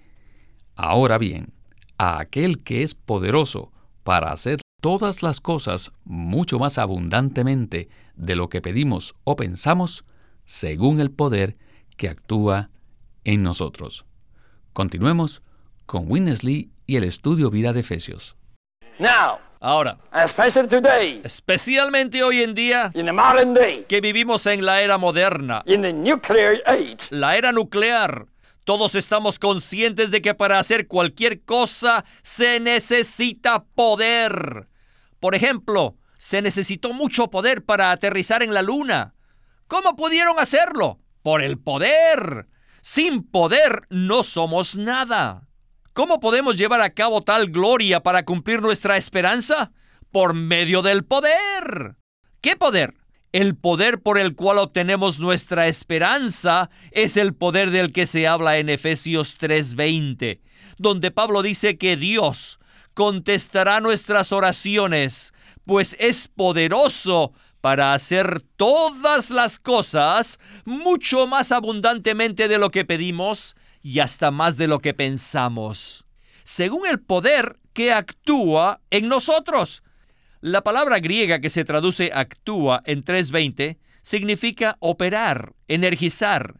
Ahora 0.76 1.18
bien, 1.18 1.54
a 1.98 2.20
aquel 2.20 2.64
que 2.64 2.84
es 2.84 2.96
poderoso 2.96 3.72
para 4.04 4.32
hacer 4.32 4.60
todas 4.82 5.24
las 5.24 5.42
cosas 5.42 5.92
mucho 6.04 6.60
más 6.60 6.78
abundantemente 6.78 7.90
de 8.16 8.36
lo 8.36 8.50
que 8.50 8.62
pedimos 8.62 9.16
o 9.24 9.36
pensamos, 9.36 10.06
según 10.46 11.00
el 11.00 11.12
poder 11.12 11.54
que 11.96 12.10
actúa 12.10 12.72
en 13.24 13.44
nosotros. 13.44 14.06
Continuemos 14.74 15.44
con 15.86 16.10
Winnesley 16.10 16.72
y 16.88 16.96
el 16.96 17.04
estudio 17.04 17.50
Vida 17.50 17.74
de 17.74 17.82
Efesios. 17.82 18.36
Ahora, 19.62 19.98
especialmente 21.24 22.24
hoy 22.24 22.44
en 22.44 22.54
día, 22.54 22.92
que 23.88 24.00
vivimos 24.02 24.46
en 24.46 24.66
la 24.66 24.82
era 24.82 24.98
moderna, 24.98 25.64
la 27.10 27.36
era 27.36 27.52
nuclear, 27.52 28.28
todos 28.64 28.96
estamos 28.96 29.38
conscientes 29.38 30.12
de 30.12 30.22
que 30.22 30.34
para 30.34 30.60
hacer 30.60 30.88
cualquier 30.88 31.42
cosa 31.44 32.06
se 32.22 32.60
necesita 32.60 33.64
poder. 33.76 34.68
Por 35.20 35.36
ejemplo, 35.36 35.98
se 36.18 36.42
necesitó 36.42 36.94
mucho 36.94 37.30
poder 37.30 37.66
para 37.66 37.92
aterrizar 37.92 38.44
en 38.44 38.54
la 38.54 38.62
luna. 38.62 39.16
¿Cómo 39.68 39.96
pudieron 39.96 40.40
hacerlo? 40.40 41.00
Por 41.22 41.42
el 41.42 41.58
poder. 41.58 42.48
Sin 42.82 43.24
poder 43.24 43.88
no 43.90 44.24
somos 44.24 44.78
nada. 44.78 45.49
¿Cómo 46.00 46.22
podemos 46.22 46.58
llevar 46.58 46.80
a 46.80 46.92
cabo 46.92 47.24
tal 47.24 47.48
gloria 47.48 48.02
para 48.02 48.24
cumplir 48.24 48.62
nuestra 48.62 48.96
esperanza? 48.96 49.74
Por 50.14 50.34
medio 50.34 50.82
del 50.82 51.04
poder. 51.04 51.98
¿Qué 52.40 52.56
poder? 52.56 52.94
El 53.34 53.58
poder 53.58 54.02
por 54.02 54.18
el 54.18 54.34
cual 54.34 54.60
obtenemos 54.60 55.20
nuestra 55.20 55.68
esperanza 55.68 56.70
es 56.92 57.18
el 57.18 57.34
poder 57.34 57.72
del 57.72 57.92
que 57.92 58.08
se 58.08 58.30
habla 58.30 58.60
en 58.60 58.70
Efesios 58.70 59.38
3:20, 59.38 60.40
donde 60.78 61.12
Pablo 61.12 61.42
dice 61.42 61.78
que 61.78 61.98
Dios 61.98 62.62
contestará 62.94 63.82
nuestras 63.82 64.32
oraciones, 64.32 65.34
pues 65.66 65.98
es 66.00 66.30
poderoso 66.30 67.34
para 67.60 67.94
hacer 67.94 68.42
todas 68.56 69.32
las 69.32 69.60
cosas 69.60 70.40
mucho 70.64 71.28
más 71.28 71.52
abundantemente 71.52 72.48
de 72.48 72.58
lo 72.58 72.72
que 72.72 72.86
pedimos 72.86 73.58
y 73.82 74.00
hasta 74.00 74.32
más 74.32 74.58
de 74.58 74.68
lo 74.68 74.80
que 74.80 74.94
pensamos, 74.94 76.06
según 76.44 76.88
el 76.88 77.00
poder 77.00 77.60
que 77.74 77.92
actúa 77.94 78.82
en 78.90 79.08
nosotros. 79.08 79.84
La 80.42 80.64
palabra 80.64 81.00
griega 81.00 81.40
que 81.40 81.50
se 81.50 81.66
traduce 81.66 82.12
actúa 82.14 82.82
en 82.86 83.04
320 83.04 83.78
significa 84.02 84.78
operar, 84.80 85.54
energizar. 85.68 86.60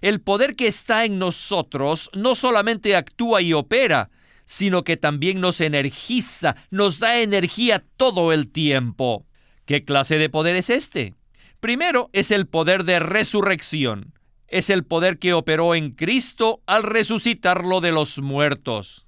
El 0.00 0.20
poder 0.20 0.54
que 0.54 0.68
está 0.68 1.04
en 1.04 1.18
nosotros 1.18 2.10
no 2.14 2.34
solamente 2.34 2.94
actúa 2.94 3.42
y 3.42 3.52
opera, 3.52 4.10
sino 4.44 4.84
que 4.84 4.96
también 4.96 5.40
nos 5.40 5.60
energiza, 5.60 6.56
nos 6.70 7.00
da 7.00 7.18
energía 7.18 7.84
todo 7.96 8.32
el 8.32 8.50
tiempo. 8.50 9.26
¿Qué 9.66 9.84
clase 9.84 10.18
de 10.18 10.30
poder 10.30 10.56
es 10.56 10.70
este? 10.70 11.14
Primero 11.60 12.08
es 12.12 12.30
el 12.30 12.46
poder 12.46 12.84
de 12.84 13.00
resurrección. 13.00 14.14
Es 14.48 14.70
el 14.70 14.84
poder 14.84 15.18
que 15.18 15.34
operó 15.34 15.74
en 15.74 15.92
Cristo 15.92 16.62
al 16.66 16.82
resucitarlo 16.82 17.80
de 17.80 17.92
los 17.92 18.18
muertos. 18.20 19.06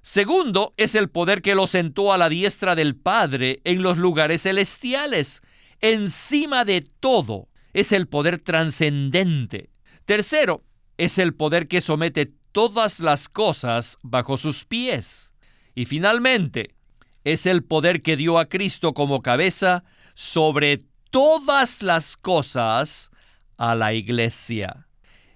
Segundo 0.00 0.72
es 0.78 0.94
el 0.94 1.10
poder 1.10 1.42
que 1.42 1.54
lo 1.54 1.66
sentó 1.66 2.12
a 2.12 2.18
la 2.18 2.30
diestra 2.30 2.74
del 2.74 2.96
Padre 2.96 3.60
en 3.64 3.82
los 3.82 3.98
lugares 3.98 4.42
celestiales. 4.42 5.42
Encima 5.82 6.64
de 6.64 6.80
todo 6.80 7.48
es 7.74 7.92
el 7.92 8.08
poder 8.08 8.40
trascendente. 8.40 9.68
Tercero 10.06 10.64
es 10.96 11.18
el 11.18 11.34
poder 11.34 11.68
que 11.68 11.82
somete 11.82 12.32
todas 12.52 13.00
las 13.00 13.28
cosas 13.28 13.98
bajo 14.02 14.38
sus 14.38 14.64
pies. 14.64 15.34
Y 15.74 15.84
finalmente, 15.84 16.74
es 17.24 17.44
el 17.44 17.62
poder 17.62 18.00
que 18.00 18.16
dio 18.16 18.38
a 18.38 18.48
Cristo 18.48 18.94
como 18.94 19.20
cabeza 19.20 19.84
sobre 20.14 20.78
todas 21.10 21.82
las 21.82 22.16
cosas 22.16 23.10
a 23.58 23.74
la 23.74 23.92
iglesia. 23.92 24.86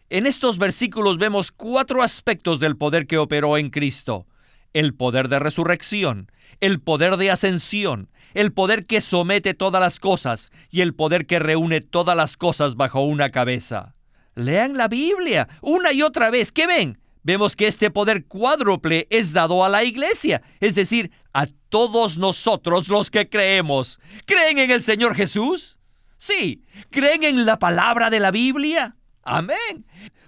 En 0.08 0.26
estos 0.26 0.58
versículos 0.58 1.18
vemos 1.18 1.52
cuatro 1.52 2.02
aspectos 2.02 2.60
del 2.60 2.76
poder 2.76 3.06
que 3.06 3.18
operó 3.18 3.58
en 3.58 3.70
Cristo. 3.70 4.26
El 4.72 4.94
poder 4.94 5.28
de 5.28 5.38
resurrección, 5.38 6.30
el 6.60 6.80
poder 6.80 7.18
de 7.18 7.30
ascensión, 7.30 8.08
el 8.32 8.52
poder 8.52 8.86
que 8.86 9.00
somete 9.00 9.52
todas 9.52 9.80
las 9.80 10.00
cosas 10.00 10.50
y 10.70 10.80
el 10.80 10.94
poder 10.94 11.26
que 11.26 11.38
reúne 11.38 11.80
todas 11.80 12.16
las 12.16 12.36
cosas 12.36 12.76
bajo 12.76 13.02
una 13.02 13.30
cabeza. 13.30 13.94
Lean 14.34 14.76
la 14.76 14.88
Biblia 14.88 15.48
una 15.60 15.92
y 15.92 16.02
otra 16.02 16.30
vez. 16.30 16.52
¿Qué 16.52 16.66
ven? 16.66 16.98
Vemos 17.22 17.54
que 17.54 17.66
este 17.66 17.90
poder 17.90 18.26
cuádruple 18.26 19.06
es 19.10 19.32
dado 19.32 19.64
a 19.64 19.68
la 19.68 19.84
iglesia, 19.84 20.42
es 20.60 20.74
decir, 20.74 21.12
a 21.32 21.46
todos 21.68 22.18
nosotros 22.18 22.88
los 22.88 23.10
que 23.10 23.28
creemos. 23.28 24.00
¿Creen 24.26 24.58
en 24.58 24.70
el 24.70 24.82
Señor 24.82 25.14
Jesús? 25.14 25.78
Sí. 26.22 26.62
¿Creen 26.90 27.24
en 27.24 27.44
la 27.44 27.58
palabra 27.58 28.08
de 28.08 28.20
la 28.20 28.30
Biblia? 28.30 28.94
Amén. 29.24 29.84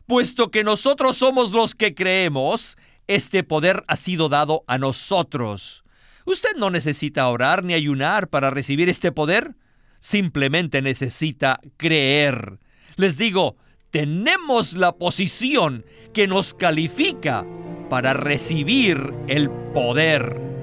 Puesto 0.08 0.50
que 0.50 0.64
nosotros 0.64 1.16
somos 1.16 1.52
los 1.52 1.76
que 1.76 1.94
creemos, 1.94 2.76
este 3.06 3.44
poder 3.44 3.84
ha 3.86 3.94
sido 3.94 4.28
dado 4.28 4.64
a 4.66 4.76
nosotros. 4.76 5.84
Usted 6.24 6.56
no 6.56 6.70
necesita 6.70 7.28
orar 7.28 7.62
ni 7.62 7.74
ayunar 7.74 8.26
para 8.26 8.50
recibir 8.50 8.88
este 8.88 9.12
poder. 9.12 9.54
Simplemente 10.00 10.82
necesita 10.82 11.60
creer. 11.76 12.58
Les 12.96 13.16
digo, 13.16 13.56
tenemos 13.92 14.72
la 14.72 14.96
posición 14.96 15.86
que 16.12 16.26
nos 16.26 16.54
califica 16.54 17.46
para 17.88 18.14
recibir 18.14 19.14
el 19.28 19.48
poder. 19.72 20.53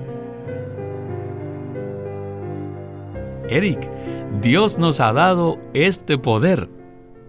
Eric, 3.51 3.91
Dios 4.41 4.77
nos 4.77 5.01
ha 5.01 5.11
dado 5.11 5.59
este 5.73 6.17
poder. 6.17 6.69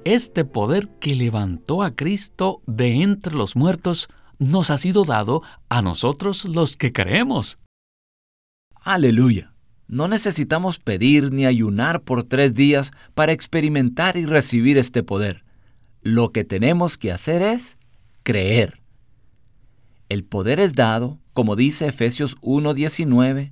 este 0.04 0.44
poder 0.44 0.88
que 1.00 1.16
levantó 1.16 1.82
a 1.82 1.96
Cristo 1.96 2.62
de 2.64 3.02
entre 3.02 3.34
los 3.34 3.56
muertos 3.56 4.08
nos 4.38 4.70
ha 4.70 4.78
sido 4.78 5.04
dado 5.04 5.42
a 5.68 5.82
nosotros 5.82 6.44
los 6.44 6.76
que 6.76 6.92
creemos. 6.92 7.58
Aleluya. 8.76 9.52
No 9.88 10.06
necesitamos 10.06 10.78
pedir 10.78 11.32
ni 11.32 11.44
ayunar 11.44 12.02
por 12.02 12.22
tres 12.22 12.54
días 12.54 12.92
para 13.14 13.32
experimentar 13.32 14.16
y 14.16 14.24
recibir 14.24 14.78
este 14.78 15.02
poder. 15.02 15.44
Lo 16.02 16.30
que 16.30 16.44
tenemos 16.44 16.98
que 16.98 17.10
hacer 17.10 17.42
es 17.42 17.78
creer. 18.22 18.80
El 20.08 20.22
poder 20.22 20.60
es 20.60 20.74
dado, 20.74 21.18
como 21.32 21.56
dice 21.56 21.88
Efesios 21.88 22.36
1.19, 22.42 23.50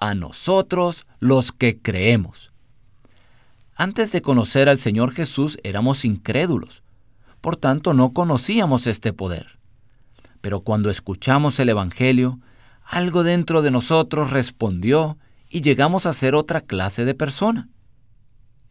a 0.00 0.14
nosotros 0.14 1.06
los 1.20 1.52
que 1.52 1.78
creemos. 1.78 2.52
Antes 3.76 4.12
de 4.12 4.22
conocer 4.22 4.68
al 4.68 4.78
Señor 4.78 5.12
Jesús 5.12 5.58
éramos 5.62 6.04
incrédulos, 6.04 6.82
por 7.40 7.56
tanto 7.56 7.94
no 7.94 8.12
conocíamos 8.12 8.86
este 8.86 9.12
poder. 9.12 9.58
Pero 10.40 10.62
cuando 10.62 10.90
escuchamos 10.90 11.60
el 11.60 11.68
Evangelio, 11.68 12.40
algo 12.82 13.22
dentro 13.22 13.60
de 13.60 13.70
nosotros 13.70 14.30
respondió 14.30 15.18
y 15.50 15.60
llegamos 15.60 16.06
a 16.06 16.14
ser 16.14 16.34
otra 16.34 16.62
clase 16.62 17.04
de 17.04 17.14
persona. 17.14 17.68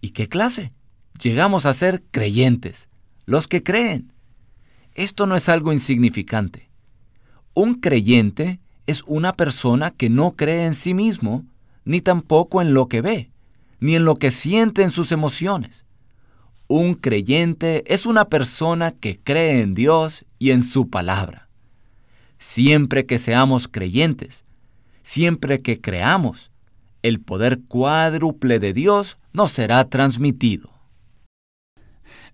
¿Y 0.01 0.09
qué 0.09 0.27
clase? 0.27 0.73
Llegamos 1.21 1.67
a 1.67 1.73
ser 1.73 2.03
creyentes, 2.09 2.89
los 3.25 3.47
que 3.47 3.61
creen. 3.61 4.13
Esto 4.95 5.27
no 5.27 5.35
es 5.35 5.47
algo 5.47 5.73
insignificante. 5.73 6.69
Un 7.53 7.75
creyente 7.75 8.59
es 8.89 9.03
una 9.07 9.33
persona 9.33 9.91
que 9.91 10.09
no 10.09 10.31
cree 10.31 10.65
en 10.65 10.75
sí 10.75 10.93
mismo, 10.93 11.45
ni 11.85 12.01
tampoco 12.01 12.61
en 12.61 12.73
lo 12.73 12.87
que 12.87 13.01
ve, 13.01 13.31
ni 13.79 13.95
en 13.95 14.05
lo 14.05 14.15
que 14.15 14.31
siente 14.31 14.83
en 14.83 14.91
sus 14.91 15.11
emociones. 15.11 15.85
Un 16.67 16.93
creyente 16.93 17.83
es 17.93 18.05
una 18.05 18.25
persona 18.25 18.91
que 18.91 19.19
cree 19.19 19.61
en 19.61 19.73
Dios 19.73 20.25
y 20.37 20.51
en 20.51 20.63
su 20.63 20.89
palabra 20.89 21.49
siempre 22.39 23.05
que 23.05 23.19
seamos 23.19 23.67
creyentes, 23.67 24.45
siempre 25.03 25.61
que 25.61 25.79
creamos, 25.79 26.51
el 27.03 27.21
poder 27.21 27.59
cuádruple 27.67 28.59
de 28.59 28.73
Dios 28.73 29.17
nos 29.33 29.51
será 29.51 29.87
transmitido. 29.89 30.71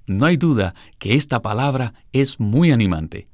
No 0.07 0.25
hay 0.25 0.37
duda 0.37 0.73
que 0.99 1.15
esta 1.15 1.41
palabra 1.41 1.93
es 2.13 2.39
muy 2.39 2.71
animante. 2.71 3.27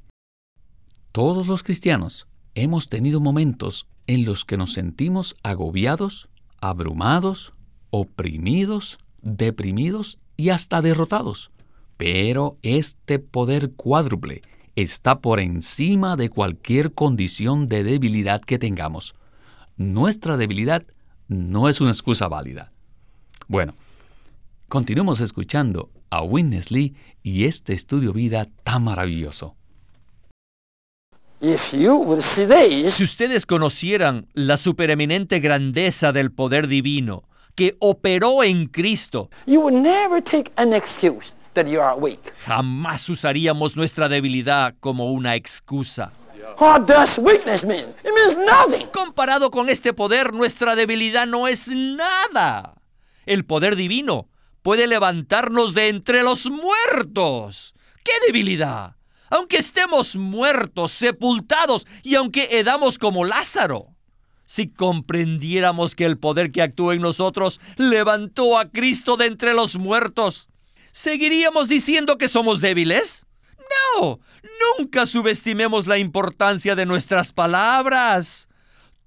Todos 1.12 1.46
los 1.46 1.62
cristianos 1.62 2.26
hemos 2.54 2.88
tenido 2.88 3.20
momentos 3.20 3.86
en 4.06 4.24
los 4.24 4.44
que 4.44 4.56
nos 4.56 4.72
sentimos 4.72 5.34
agobiados, 5.42 6.28
abrumados, 6.60 7.54
oprimidos, 7.90 8.98
deprimidos 9.20 10.18
y 10.36 10.50
hasta 10.50 10.82
derrotados. 10.82 11.50
Pero 11.96 12.58
este 12.62 13.18
poder 13.18 13.72
cuádruple 13.72 14.42
está 14.76 15.20
por 15.20 15.40
encima 15.40 16.16
de 16.16 16.30
cualquier 16.30 16.92
condición 16.92 17.68
de 17.68 17.84
debilidad 17.84 18.40
que 18.40 18.58
tengamos. 18.58 19.14
Nuestra 19.76 20.36
debilidad 20.36 20.84
no 21.28 21.68
es 21.68 21.80
una 21.80 21.90
excusa 21.90 22.28
válida. 22.28 22.72
Bueno, 23.48 23.74
continuemos 24.68 25.20
escuchando 25.20 25.90
a 26.10 26.22
Witness 26.22 26.70
Lee 26.70 26.94
y 27.22 27.44
este 27.44 27.72
estudio 27.72 28.12
vida 28.12 28.48
tan 28.64 28.84
maravilloso. 28.84 29.56
Si 31.42 33.02
ustedes 33.02 33.46
conocieran 33.46 34.28
la 34.32 34.56
supereminente 34.56 35.40
grandeza 35.40 36.12
del 36.12 36.30
poder 36.30 36.68
divino 36.68 37.24
que 37.56 37.76
operó 37.80 38.44
en 38.44 38.66
Cristo, 38.68 39.28
you 39.46 39.60
would 39.60 39.74
never 39.74 40.22
take 40.22 40.52
an 40.54 40.72
excuse 40.72 41.32
that 41.54 41.66
you 41.66 41.80
are 41.80 41.98
weak. 41.98 42.32
Jamás 42.46 43.08
usaríamos 43.08 43.74
nuestra 43.76 44.08
debilidad 44.08 44.76
como 44.78 45.10
una 45.10 45.34
excusa. 45.34 46.12
What 46.60 46.82
does 46.82 47.18
weakness 47.18 47.64
mean? 47.64 47.88
It 48.04 48.12
means 48.14 48.36
nothing. 48.38 48.86
Comparado 48.92 49.50
con 49.50 49.68
este 49.68 49.92
poder, 49.92 50.32
nuestra 50.32 50.76
debilidad 50.76 51.26
no 51.26 51.48
es 51.48 51.66
nada. 51.74 52.74
El 53.26 53.44
poder 53.44 53.74
divino 53.74 54.28
puede 54.62 54.86
levantarnos 54.86 55.74
de 55.74 55.88
entre 55.88 56.22
los 56.22 56.48
muertos. 56.48 57.74
¡Qué 58.04 58.12
debilidad! 58.28 58.94
Aunque 59.32 59.56
estemos 59.56 60.14
muertos, 60.14 60.92
sepultados 60.92 61.86
y 62.02 62.16
aunque 62.16 62.58
edamos 62.58 62.98
como 62.98 63.24
Lázaro. 63.24 63.86
Si 64.44 64.68
comprendiéramos 64.68 65.94
que 65.94 66.04
el 66.04 66.18
poder 66.18 66.52
que 66.52 66.60
actúa 66.60 66.94
en 66.94 67.00
nosotros 67.00 67.58
levantó 67.78 68.58
a 68.58 68.68
Cristo 68.68 69.16
de 69.16 69.24
entre 69.24 69.54
los 69.54 69.78
muertos, 69.78 70.50
¿seguiríamos 70.92 71.68
diciendo 71.68 72.18
que 72.18 72.28
somos 72.28 72.60
débiles? 72.60 73.26
No, 73.96 74.20
nunca 74.76 75.06
subestimemos 75.06 75.86
la 75.86 75.96
importancia 75.96 76.74
de 76.74 76.84
nuestras 76.84 77.32
palabras. 77.32 78.50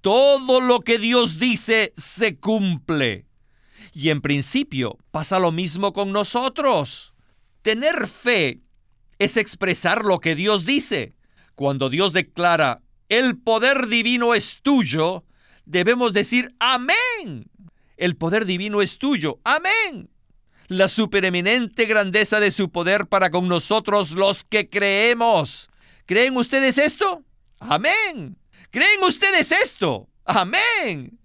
Todo 0.00 0.60
lo 0.60 0.80
que 0.80 0.98
Dios 0.98 1.38
dice 1.38 1.92
se 1.96 2.36
cumple. 2.36 3.26
Y 3.92 4.10
en 4.10 4.20
principio 4.20 4.98
pasa 5.12 5.38
lo 5.38 5.52
mismo 5.52 5.92
con 5.92 6.10
nosotros. 6.10 7.14
Tener 7.62 8.08
fe 8.08 8.65
es 9.18 9.36
expresar 9.36 10.04
lo 10.04 10.20
que 10.20 10.34
Dios 10.34 10.64
dice. 10.66 11.14
Cuando 11.54 11.90
Dios 11.90 12.12
declara, 12.12 12.82
el 13.08 13.38
poder 13.38 13.86
divino 13.86 14.34
es 14.34 14.60
tuyo, 14.62 15.24
debemos 15.64 16.12
decir, 16.12 16.54
amén. 16.58 17.50
El 17.96 18.16
poder 18.16 18.44
divino 18.44 18.82
es 18.82 18.98
tuyo, 18.98 19.40
amén 19.44 20.10
la 20.68 20.88
supereminente 20.88 21.86
grandeza 21.86 22.40
de 22.40 22.50
su 22.50 22.70
poder 22.70 23.06
para 23.06 23.30
con 23.30 23.48
nosotros 23.48 24.12
los 24.12 24.44
que 24.44 24.68
creemos. 24.68 25.70
¿Creen 26.06 26.36
ustedes 26.36 26.78
esto? 26.78 27.24
Amén. 27.60 28.38
¿Creen 28.70 29.02
ustedes 29.02 29.52
esto? 29.52 30.08
Amén. 30.24 31.18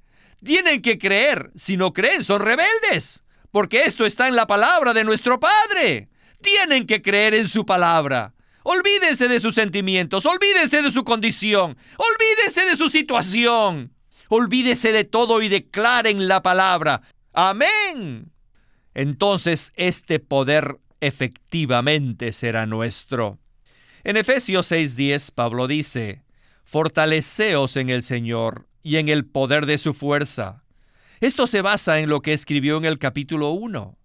Tienen 0.44 0.82
que 0.82 0.98
creer. 0.98 1.52
Si 1.56 1.78
no 1.78 1.94
creen, 1.94 2.24
son 2.24 2.42
rebeldes. 2.42 3.24
Porque 3.52 3.84
esto 3.84 4.06
está 4.06 4.28
en 4.28 4.36
la 4.36 4.48
palabra 4.48 4.94
de 4.94 5.04
nuestro 5.04 5.40
Padre. 5.40 6.10
Tienen 6.42 6.86
que 6.88 7.02
creer 7.02 7.34
en 7.34 7.48
su 7.48 7.66
palabra. 7.66 8.34
Olvídense 8.64 9.28
de 9.28 9.40
sus 9.40 9.56
sentimientos, 9.56 10.26
olvídense 10.26 10.82
de 10.82 10.92
su 10.92 11.04
condición, 11.04 11.78
olvídense 11.98 12.66
de 12.66 12.76
su 12.76 12.90
situación. 12.90 13.94
Olvídese 14.30 14.94
de 14.94 15.04
todo 15.04 15.42
y 15.42 15.50
declaren 15.50 16.28
la 16.28 16.42
palabra. 16.42 17.02
Amén 17.34 18.32
entonces 18.94 19.72
este 19.76 20.20
poder 20.20 20.80
efectivamente 21.00 22.34
será 22.34 22.66
nuestro. 22.66 23.40
En 24.04 24.18
Efesios 24.18 24.72
6:10 24.72 25.32
Pablo 25.32 25.68
dice, 25.68 26.24
Fortaleceos 26.64 27.76
en 27.78 27.90
el 27.90 28.04
Señor 28.04 28.68
y 28.84 28.98
en 28.98 29.10
el 29.10 29.26
poder 29.26 29.66
de 29.66 29.78
su 29.78 29.94
fuerza. 29.94 30.64
Esto 31.20 31.46
se 31.48 31.62
basa 31.62 32.00
en 32.00 32.10
lo 32.10 32.22
que 32.22 32.34
escribió 32.34 32.78
en 32.78 32.86
el 32.86 32.98
capítulo 32.98 33.52
1. 33.52 33.98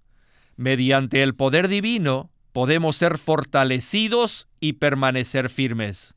Mediante 0.56 1.22
el 1.22 1.34
poder 1.34 1.68
divino 1.68 2.30
podemos 2.52 2.96
ser 2.96 3.18
fortalecidos 3.18 4.48
y 4.60 4.74
permanecer 4.74 5.50
firmes. 5.50 6.14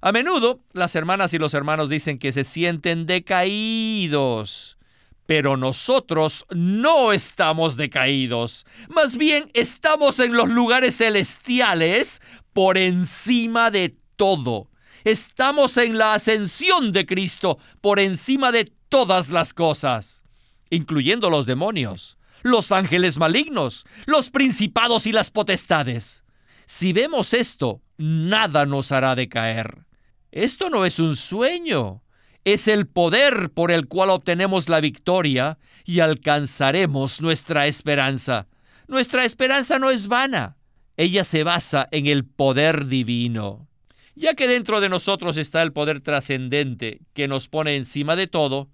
A 0.00 0.12
menudo 0.12 0.60
las 0.72 0.96
hermanas 0.96 1.34
y 1.34 1.38
los 1.38 1.54
hermanos 1.54 1.88
dicen 1.88 2.18
que 2.18 2.32
se 2.32 2.44
sienten 2.44 3.06
decaídos 3.06 4.78
pero 5.26 5.56
nosotros 5.56 6.44
no 6.50 7.12
estamos 7.12 7.76
decaídos, 7.76 8.66
más 8.88 9.16
bien 9.16 9.50
estamos 9.54 10.20
en 10.20 10.34
los 10.34 10.48
lugares 10.48 10.98
celestiales 10.98 12.20
por 12.52 12.76
encima 12.76 13.70
de 13.70 13.96
todo. 14.16 14.68
Estamos 15.04 15.76
en 15.78 15.98
la 15.98 16.14
ascensión 16.14 16.92
de 16.92 17.06
Cristo 17.06 17.58
por 17.80 17.98
encima 17.98 18.52
de 18.52 18.70
todas 18.88 19.30
las 19.30 19.54
cosas, 19.54 20.22
incluyendo 20.70 21.30
los 21.30 21.46
demonios, 21.46 22.18
los 22.42 22.72
ángeles 22.72 23.18
malignos, 23.18 23.84
los 24.06 24.30
principados 24.30 25.06
y 25.06 25.12
las 25.12 25.30
potestades. 25.30 26.24
Si 26.66 26.92
vemos 26.92 27.34
esto, 27.34 27.82
nada 27.96 28.66
nos 28.66 28.92
hará 28.92 29.14
decaer. 29.14 29.86
Esto 30.30 30.70
no 30.70 30.84
es 30.84 30.98
un 30.98 31.16
sueño, 31.16 32.02
es 32.44 32.68
el 32.68 32.86
poder 32.86 33.50
por 33.50 33.70
el 33.70 33.86
cual 33.86 34.10
obtenemos 34.10 34.68
la 34.68 34.80
victoria 34.80 35.58
y 35.84 36.00
alcanzaremos 36.00 37.20
nuestra 37.20 37.66
esperanza. 37.66 38.48
Nuestra 38.88 39.24
esperanza 39.24 39.78
no 39.78 39.90
es 39.90 40.08
vana, 40.08 40.56
ella 40.96 41.24
se 41.24 41.44
basa 41.44 41.88
en 41.90 42.06
el 42.06 42.24
poder 42.24 42.86
divino. 42.86 43.68
Ya 44.14 44.34
que 44.34 44.48
dentro 44.48 44.80
de 44.80 44.88
nosotros 44.88 45.36
está 45.36 45.62
el 45.62 45.72
poder 45.72 46.00
trascendente 46.00 47.00
que 47.14 47.28
nos 47.28 47.48
pone 47.48 47.76
encima 47.76 48.16
de 48.16 48.26
todo, 48.26 48.68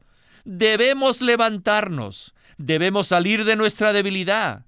debemos 0.45 1.21
levantarnos, 1.21 2.35
debemos 2.59 3.07
salir 3.07 3.45
de 3.45 3.57
nuestra 3.57 3.93
debilidad. 3.93 4.67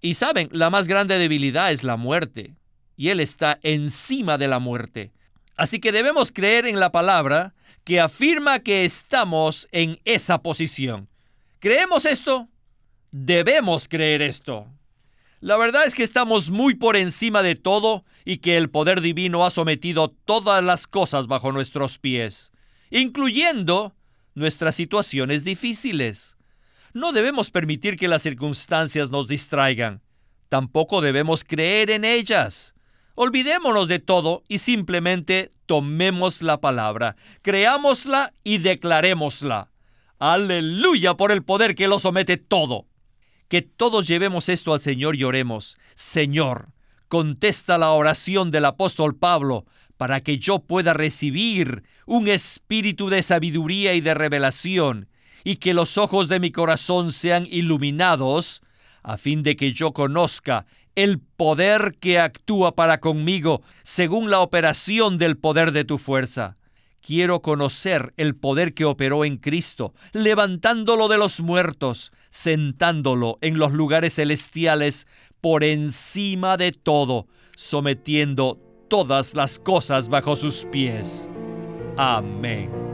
Y 0.00 0.14
saben, 0.14 0.48
la 0.52 0.70
más 0.70 0.88
grande 0.88 1.18
debilidad 1.18 1.70
es 1.70 1.84
la 1.84 1.96
muerte, 1.96 2.56
y 2.96 3.10
Él 3.10 3.20
está 3.20 3.58
encima 3.62 4.38
de 4.38 4.48
la 4.48 4.58
muerte. 4.58 5.12
Así 5.56 5.80
que 5.80 5.92
debemos 5.92 6.32
creer 6.32 6.66
en 6.66 6.80
la 6.80 6.90
palabra 6.90 7.54
que 7.84 8.00
afirma 8.00 8.60
que 8.60 8.84
estamos 8.84 9.68
en 9.72 10.00
esa 10.04 10.42
posición. 10.42 11.08
¿Creemos 11.58 12.06
esto? 12.06 12.48
Debemos 13.10 13.88
creer 13.88 14.22
esto. 14.22 14.66
La 15.40 15.56
verdad 15.56 15.84
es 15.84 15.94
que 15.94 16.04
estamos 16.04 16.50
muy 16.50 16.74
por 16.74 16.96
encima 16.96 17.42
de 17.42 17.56
todo 17.56 18.04
y 18.24 18.38
que 18.38 18.56
el 18.56 18.70
poder 18.70 19.00
divino 19.00 19.44
ha 19.44 19.50
sometido 19.50 20.08
todas 20.08 20.62
las 20.62 20.86
cosas 20.86 21.26
bajo 21.26 21.50
nuestros 21.50 21.98
pies, 21.98 22.52
incluyendo 22.90 23.94
nuestras 24.34 24.76
situaciones 24.76 25.44
difíciles. 25.44 26.36
No 26.94 27.12
debemos 27.12 27.50
permitir 27.50 27.96
que 27.96 28.08
las 28.08 28.22
circunstancias 28.22 29.10
nos 29.10 29.26
distraigan. 29.26 30.02
Tampoco 30.48 31.00
debemos 31.00 31.44
creer 31.44 31.90
en 31.90 32.04
ellas. 32.04 32.74
Olvidémonos 33.14 33.88
de 33.88 33.98
todo 33.98 34.42
y 34.48 34.58
simplemente 34.58 35.50
tomemos 35.66 36.42
la 36.42 36.60
palabra, 36.60 37.16
creámosla 37.40 38.34
y 38.44 38.58
declarémosla. 38.58 39.70
Aleluya 40.18 41.14
por 41.14 41.32
el 41.32 41.42
poder 41.42 41.74
que 41.74 41.88
lo 41.88 41.98
somete 41.98 42.36
todo. 42.36 42.86
Que 43.48 43.62
todos 43.62 44.06
llevemos 44.06 44.48
esto 44.48 44.72
al 44.72 44.80
Señor 44.80 45.16
y 45.16 45.24
oremos. 45.24 45.78
Señor, 45.94 46.68
contesta 47.08 47.76
la 47.76 47.90
oración 47.90 48.50
del 48.50 48.66
apóstol 48.66 49.16
Pablo 49.16 49.66
para 49.96 50.20
que 50.20 50.38
yo 50.38 50.58
pueda 50.60 50.94
recibir 50.94 51.84
un 52.06 52.28
espíritu 52.28 53.08
de 53.08 53.22
sabiduría 53.22 53.94
y 53.94 54.00
de 54.00 54.14
revelación, 54.14 55.08
y 55.44 55.56
que 55.56 55.74
los 55.74 55.98
ojos 55.98 56.28
de 56.28 56.40
mi 56.40 56.50
corazón 56.50 57.12
sean 57.12 57.46
iluminados, 57.50 58.62
a 59.02 59.16
fin 59.16 59.42
de 59.42 59.56
que 59.56 59.72
yo 59.72 59.92
conozca 59.92 60.66
el 60.94 61.18
poder 61.18 61.96
que 61.98 62.18
actúa 62.18 62.74
para 62.74 63.00
conmigo 63.00 63.62
según 63.82 64.30
la 64.30 64.40
operación 64.40 65.18
del 65.18 65.36
poder 65.36 65.72
de 65.72 65.84
tu 65.84 65.98
fuerza. 65.98 66.56
Quiero 67.00 67.42
conocer 67.42 68.14
el 68.16 68.36
poder 68.36 68.74
que 68.74 68.84
operó 68.84 69.24
en 69.24 69.36
Cristo, 69.36 69.92
levantándolo 70.12 71.08
de 71.08 71.18
los 71.18 71.40
muertos, 71.40 72.12
sentándolo 72.30 73.38
en 73.40 73.58
los 73.58 73.72
lugares 73.72 74.14
celestiales 74.14 75.08
por 75.40 75.64
encima 75.64 76.56
de 76.56 76.70
todo, 76.70 77.26
sometiendo 77.56 78.60
todas 78.88 79.34
las 79.34 79.58
cosas 79.58 80.08
bajo 80.08 80.36
sus 80.36 80.64
pies. 80.70 81.28
Amén. 81.96 82.91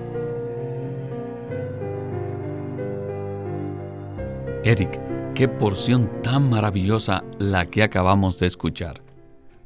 Eric, 4.68 5.00
qué 5.34 5.48
porción 5.48 6.20
tan 6.20 6.50
maravillosa 6.50 7.24
la 7.38 7.64
que 7.64 7.82
acabamos 7.82 8.38
de 8.38 8.48
escuchar. 8.48 9.02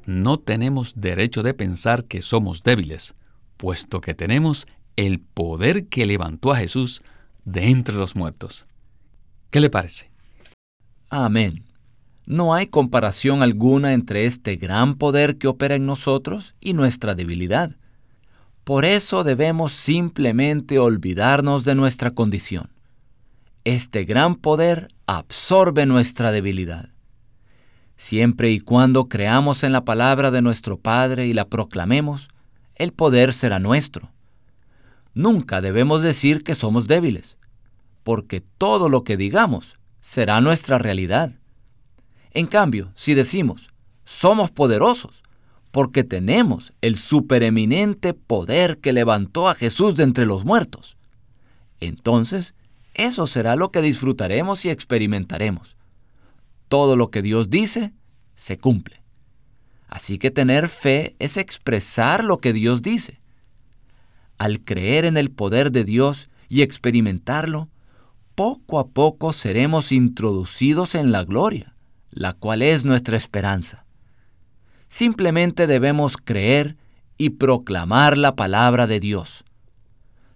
No 0.06 0.38
tenemos 0.38 0.94
derecho 0.94 1.42
de 1.42 1.54
pensar 1.54 2.04
que 2.04 2.22
somos 2.22 2.62
débiles 2.62 3.12
puesto 3.56 4.00
que 4.00 4.14
tenemos 4.14 4.68
el 4.94 5.18
poder 5.18 5.88
que 5.88 6.06
levantó 6.06 6.52
a 6.52 6.56
Jesús 6.58 7.02
de 7.44 7.70
entre 7.70 7.96
los 7.96 8.14
muertos. 8.14 8.66
¿Qué 9.50 9.58
le 9.58 9.70
parece? 9.70 10.12
Amén. 11.10 11.64
No 12.24 12.54
hay 12.54 12.68
comparación 12.68 13.42
alguna 13.42 13.94
entre 13.94 14.26
este 14.26 14.54
gran 14.54 14.98
poder 14.98 15.36
que 15.36 15.48
opera 15.48 15.74
en 15.74 15.84
nosotros 15.84 16.54
y 16.60 16.74
nuestra 16.74 17.16
debilidad. 17.16 17.74
Por 18.62 18.84
eso 18.84 19.24
debemos 19.24 19.72
simplemente 19.72 20.78
olvidarnos 20.78 21.64
de 21.64 21.74
nuestra 21.74 22.12
condición. 22.12 22.71
Este 23.64 24.04
gran 24.04 24.34
poder 24.34 24.88
absorbe 25.06 25.86
nuestra 25.86 26.32
debilidad. 26.32 26.88
Siempre 27.96 28.50
y 28.50 28.58
cuando 28.58 29.08
creamos 29.08 29.62
en 29.62 29.70
la 29.70 29.84
palabra 29.84 30.32
de 30.32 30.42
nuestro 30.42 30.78
Padre 30.78 31.28
y 31.28 31.32
la 31.32 31.44
proclamemos, 31.44 32.28
el 32.74 32.92
poder 32.92 33.32
será 33.32 33.60
nuestro. 33.60 34.10
Nunca 35.14 35.60
debemos 35.60 36.02
decir 36.02 36.42
que 36.42 36.56
somos 36.56 36.88
débiles, 36.88 37.36
porque 38.02 38.40
todo 38.40 38.88
lo 38.88 39.04
que 39.04 39.16
digamos 39.16 39.76
será 40.00 40.40
nuestra 40.40 40.78
realidad. 40.78 41.38
En 42.32 42.46
cambio, 42.48 42.90
si 42.96 43.14
decimos, 43.14 43.70
somos 44.02 44.50
poderosos, 44.50 45.22
porque 45.70 46.02
tenemos 46.02 46.72
el 46.80 46.96
supereminente 46.96 48.12
poder 48.12 48.78
que 48.78 48.92
levantó 48.92 49.48
a 49.48 49.54
Jesús 49.54 49.94
de 49.94 50.02
entre 50.02 50.26
los 50.26 50.44
muertos, 50.44 50.96
entonces 51.78 52.54
eso 52.94 53.26
será 53.26 53.56
lo 53.56 53.70
que 53.70 53.82
disfrutaremos 53.82 54.64
y 54.64 54.70
experimentaremos. 54.70 55.76
Todo 56.68 56.96
lo 56.96 57.10
que 57.10 57.22
Dios 57.22 57.50
dice 57.50 57.92
se 58.34 58.58
cumple. 58.58 59.02
Así 59.88 60.18
que 60.18 60.30
tener 60.30 60.68
fe 60.68 61.16
es 61.18 61.36
expresar 61.36 62.24
lo 62.24 62.38
que 62.38 62.52
Dios 62.52 62.82
dice. 62.82 63.20
Al 64.38 64.60
creer 64.62 65.04
en 65.04 65.16
el 65.16 65.30
poder 65.30 65.70
de 65.70 65.84
Dios 65.84 66.30
y 66.48 66.62
experimentarlo, 66.62 67.68
poco 68.34 68.78
a 68.78 68.88
poco 68.88 69.32
seremos 69.32 69.92
introducidos 69.92 70.94
en 70.94 71.12
la 71.12 71.24
gloria, 71.24 71.74
la 72.10 72.32
cual 72.32 72.62
es 72.62 72.84
nuestra 72.84 73.16
esperanza. 73.16 73.84
Simplemente 74.88 75.66
debemos 75.66 76.16
creer 76.16 76.76
y 77.18 77.30
proclamar 77.30 78.18
la 78.18 78.34
palabra 78.34 78.86
de 78.86 79.00
Dios. 79.00 79.44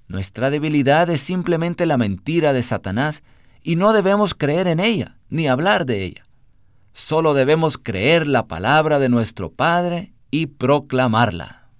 Nuestra 0.09 0.51
debilidad 0.51 1.11
es 1.11 1.21
simplemente 1.21 1.87
la 1.87 1.97
mentira 1.97 2.53
de 2.53 2.63
Satanás 2.63 3.23
y 3.63 3.77
no 3.77 3.93
debemos 3.93 4.35
creer 4.35 4.69
en 4.69 4.81
ella 4.81 5.19
ni 5.29 5.49
hablar 5.49 5.87
de 5.87 6.05
ella. 6.05 6.25
Solo 6.93 7.35
debemos 7.35 7.77
creer 7.77 8.29
la 8.29 8.47
palabra 8.47 8.99
de 8.99 9.09
nuestro 9.09 9.51
Padre 9.51 10.13
y 10.31 10.47
proclamarla. 10.47 11.71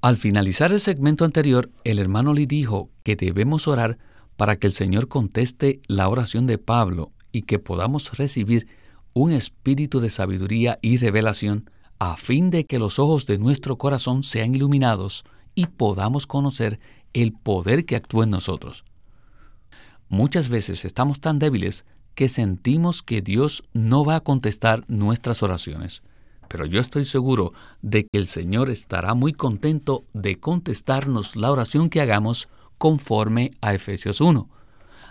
Al 0.00 0.16
finalizar 0.16 0.72
el 0.72 0.80
segmento 0.80 1.24
anterior, 1.24 1.70
el 1.84 1.98
hermano 1.98 2.32
Lee 2.32 2.46
dijo 2.46 2.90
que 3.02 3.16
debemos 3.16 3.68
orar 3.68 3.98
para 4.36 4.56
que 4.56 4.68
el 4.68 4.72
Señor 4.72 5.08
conteste 5.08 5.80
la 5.88 6.08
oración 6.08 6.46
de 6.46 6.58
Pablo 6.58 7.12
y 7.32 7.42
que 7.42 7.58
podamos 7.58 8.16
recibir 8.16 8.68
un 9.12 9.32
espíritu 9.32 10.00
de 10.00 10.10
sabiduría 10.10 10.78
y 10.80 10.96
revelación 10.96 11.70
a 11.98 12.16
fin 12.16 12.50
de 12.50 12.64
que 12.64 12.78
los 12.78 12.98
ojos 12.98 13.26
de 13.26 13.38
nuestro 13.38 13.76
corazón 13.76 14.22
sean 14.22 14.54
iluminados 14.54 15.24
y 15.54 15.66
podamos 15.66 16.28
conocer 16.28 16.78
el 17.12 17.32
poder 17.32 17.84
que 17.84 17.96
actúa 17.96 18.24
en 18.24 18.30
nosotros. 18.30 18.84
Muchas 20.08 20.48
veces 20.48 20.84
estamos 20.84 21.20
tan 21.20 21.38
débiles 21.38 21.84
que 22.14 22.28
sentimos 22.28 23.02
que 23.02 23.22
Dios 23.22 23.62
no 23.72 24.04
va 24.04 24.16
a 24.16 24.20
contestar 24.20 24.82
nuestras 24.88 25.42
oraciones. 25.42 26.02
Pero 26.48 26.64
yo 26.66 26.80
estoy 26.80 27.04
seguro 27.04 27.52
de 27.82 28.04
que 28.04 28.18
el 28.18 28.26
Señor 28.26 28.70
estará 28.70 29.14
muy 29.14 29.32
contento 29.32 30.04
de 30.14 30.40
contestarnos 30.40 31.36
la 31.36 31.52
oración 31.52 31.90
que 31.90 32.00
hagamos 32.00 32.48
conforme 32.78 33.52
a 33.60 33.74
Efesios 33.74 34.20
1. 34.20 34.48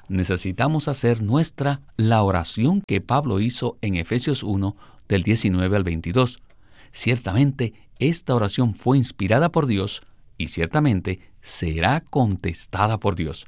Necesitamos 0.10 0.88
hacer 0.88 1.22
nuestra 1.22 1.82
la 1.96 2.24
oración 2.24 2.82
que 2.86 3.02
Pablo 3.02 3.40
hizo 3.40 3.78
en 3.82 3.96
Efesios 3.96 4.42
1 4.42 4.76
del 5.08 5.24
19 5.24 5.76
al 5.76 5.84
22. 5.84 6.40
Ciertamente 6.92 7.74
esta 8.00 8.34
oración 8.34 8.74
fue 8.74 8.98
inspirada 8.98 9.50
por 9.52 9.68
Dios 9.68 10.02
y 10.38 10.48
ciertamente 10.48 11.20
será 11.42 12.02
contestada 12.02 13.00
por 13.00 13.16
Dios. 13.16 13.48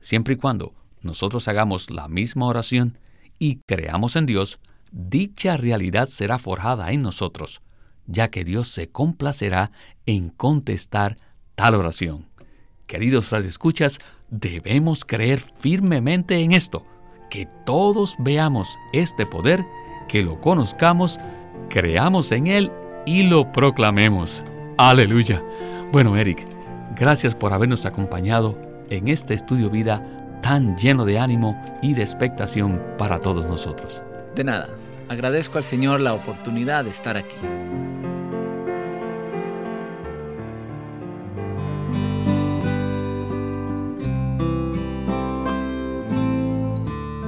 Siempre 0.00 0.34
y 0.34 0.36
cuando 0.36 0.74
nosotros 1.00 1.48
hagamos 1.48 1.90
la 1.90 2.08
misma 2.08 2.46
oración 2.46 2.98
y 3.38 3.56
creamos 3.66 4.16
en 4.16 4.26
Dios, 4.26 4.60
dicha 4.90 5.56
realidad 5.56 6.06
será 6.06 6.38
forjada 6.38 6.92
en 6.92 7.02
nosotros, 7.02 7.62
ya 8.06 8.28
que 8.28 8.44
Dios 8.44 8.68
se 8.68 8.88
complacerá 8.88 9.72
en 10.06 10.28
contestar 10.28 11.16
tal 11.54 11.74
oración. 11.74 12.26
Queridos 12.86 13.30
radioescuchas, 13.30 13.98
debemos 14.30 15.04
creer 15.04 15.42
firmemente 15.58 16.36
en 16.36 16.52
esto, 16.52 16.86
que 17.30 17.48
todos 17.64 18.16
veamos 18.18 18.78
este 18.92 19.24
poder, 19.24 19.64
que 20.08 20.22
lo 20.22 20.40
conozcamos, 20.40 21.18
creamos 21.70 22.32
en 22.32 22.46
él 22.48 22.70
y 23.06 23.22
lo 23.24 23.50
proclamemos. 23.50 24.44
Aleluya. 24.76 25.42
Bueno, 25.92 26.16
Eric, 26.16 26.46
gracias 26.96 27.34
por 27.34 27.52
habernos 27.52 27.84
acompañado 27.84 28.58
en 28.88 29.08
este 29.08 29.34
estudio 29.34 29.68
vida 29.68 30.02
tan 30.42 30.74
lleno 30.78 31.04
de 31.04 31.18
ánimo 31.18 31.54
y 31.82 31.92
de 31.92 32.00
expectación 32.00 32.82
para 32.96 33.18
todos 33.18 33.44
nosotros. 33.44 34.02
De 34.34 34.42
nada, 34.42 34.70
agradezco 35.10 35.58
al 35.58 35.64
Señor 35.64 36.00
la 36.00 36.14
oportunidad 36.14 36.84
de 36.84 36.90
estar 36.90 37.18
aquí. 37.18 37.36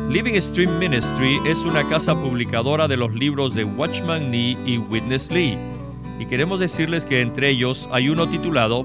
Living 0.09 0.40
Stream 0.40 0.79
Ministry 0.79 1.38
es 1.44 1.66
una 1.66 1.87
casa 1.87 2.14
publicadora 2.14 2.88
de 2.88 2.96
los 2.96 3.12
libros 3.12 3.55
de 3.55 3.64
Watchman 3.64 4.31
Nee 4.31 4.57
y 4.64 4.79
Witness 4.79 5.31
Lee. 5.31 5.73
Y 6.18 6.27
queremos 6.27 6.61
decirles 6.61 7.05
que 7.05 7.20
entre 7.20 7.50
ellos 7.50 7.88
hay 7.92 8.09
uno 8.09 8.29
titulado 8.29 8.85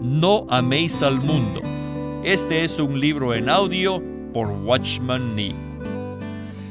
No 0.00 0.46
améis 0.48 1.02
al 1.02 1.20
mundo 1.20 1.60
este 2.24 2.64
es 2.64 2.78
un 2.78 2.98
libro 2.98 3.34
en 3.34 3.50
audio 3.50 4.02
por 4.32 4.48
Watchman 4.48 5.36
Nee. 5.36 5.54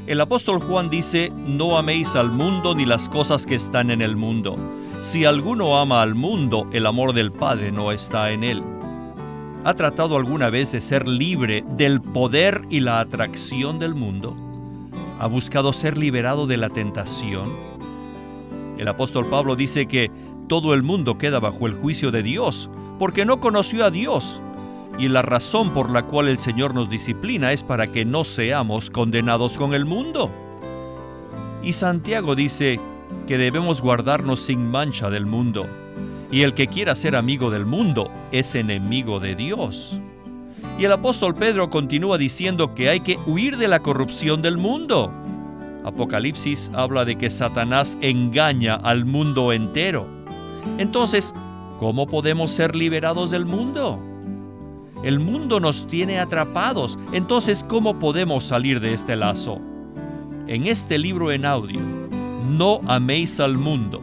El 0.08 0.20
apóstol 0.20 0.58
Juan 0.58 0.90
dice, 0.90 1.30
no 1.46 1.78
améis 1.78 2.16
al 2.16 2.32
mundo 2.32 2.74
ni 2.74 2.84
las 2.84 3.08
cosas 3.08 3.46
que 3.46 3.54
están 3.54 3.92
en 3.92 4.02
el 4.02 4.16
mundo. 4.16 4.56
Si 5.00 5.24
alguno 5.24 5.78
ama 5.78 6.02
al 6.02 6.16
mundo, 6.16 6.66
el 6.72 6.86
amor 6.86 7.12
del 7.12 7.30
Padre 7.30 7.70
no 7.70 7.92
está 7.92 8.32
en 8.32 8.42
él. 8.42 8.64
¿Ha 9.64 9.74
tratado 9.74 10.16
alguna 10.16 10.50
vez 10.50 10.72
de 10.72 10.80
ser 10.80 11.06
libre 11.06 11.64
del 11.76 12.00
poder 12.00 12.62
y 12.68 12.80
la 12.80 12.98
atracción 12.98 13.78
del 13.78 13.94
mundo? 13.94 14.36
¿Ha 15.20 15.28
buscado 15.28 15.72
ser 15.72 15.96
liberado 15.96 16.48
de 16.48 16.56
la 16.56 16.68
tentación? 16.68 17.73
El 18.78 18.88
apóstol 18.88 19.26
Pablo 19.26 19.56
dice 19.56 19.86
que 19.86 20.10
todo 20.48 20.74
el 20.74 20.82
mundo 20.82 21.16
queda 21.18 21.40
bajo 21.40 21.66
el 21.66 21.74
juicio 21.74 22.10
de 22.10 22.22
Dios 22.22 22.70
porque 22.98 23.24
no 23.24 23.40
conoció 23.40 23.84
a 23.84 23.90
Dios. 23.90 24.40
Y 24.98 25.08
la 25.08 25.22
razón 25.22 25.70
por 25.70 25.90
la 25.90 26.04
cual 26.04 26.28
el 26.28 26.38
Señor 26.38 26.74
nos 26.74 26.88
disciplina 26.88 27.52
es 27.52 27.62
para 27.62 27.88
que 27.88 28.04
no 28.04 28.24
seamos 28.24 28.90
condenados 28.90 29.58
con 29.58 29.74
el 29.74 29.84
mundo. 29.84 30.30
Y 31.62 31.72
Santiago 31.72 32.34
dice 32.34 32.78
que 33.26 33.38
debemos 33.38 33.80
guardarnos 33.80 34.40
sin 34.40 34.70
mancha 34.70 35.10
del 35.10 35.26
mundo. 35.26 35.66
Y 36.30 36.42
el 36.42 36.54
que 36.54 36.68
quiera 36.68 36.94
ser 36.94 37.16
amigo 37.16 37.50
del 37.50 37.66
mundo 37.66 38.10
es 38.30 38.54
enemigo 38.54 39.18
de 39.18 39.34
Dios. 39.34 40.00
Y 40.78 40.84
el 40.84 40.92
apóstol 40.92 41.34
Pedro 41.34 41.70
continúa 41.70 42.18
diciendo 42.18 42.74
que 42.74 42.88
hay 42.88 43.00
que 43.00 43.18
huir 43.26 43.56
de 43.56 43.68
la 43.68 43.80
corrupción 43.80 44.42
del 44.42 44.58
mundo. 44.58 45.12
Apocalipsis 45.84 46.70
habla 46.74 47.04
de 47.04 47.16
que 47.16 47.30
Satanás 47.30 47.98
engaña 48.00 48.76
al 48.76 49.04
mundo 49.04 49.52
entero. 49.52 50.06
Entonces, 50.78 51.34
¿cómo 51.78 52.06
podemos 52.06 52.50
ser 52.50 52.74
liberados 52.74 53.30
del 53.30 53.44
mundo? 53.44 54.00
El 55.02 55.20
mundo 55.20 55.60
nos 55.60 55.86
tiene 55.86 56.18
atrapados, 56.18 56.98
entonces 57.12 57.64
¿cómo 57.68 57.98
podemos 57.98 58.44
salir 58.44 58.80
de 58.80 58.94
este 58.94 59.16
lazo? 59.16 59.58
En 60.46 60.66
este 60.66 60.98
libro 60.98 61.30
en 61.30 61.44
audio, 61.44 61.80
No 62.48 62.80
améis 62.86 63.38
al 63.38 63.58
mundo, 63.58 64.02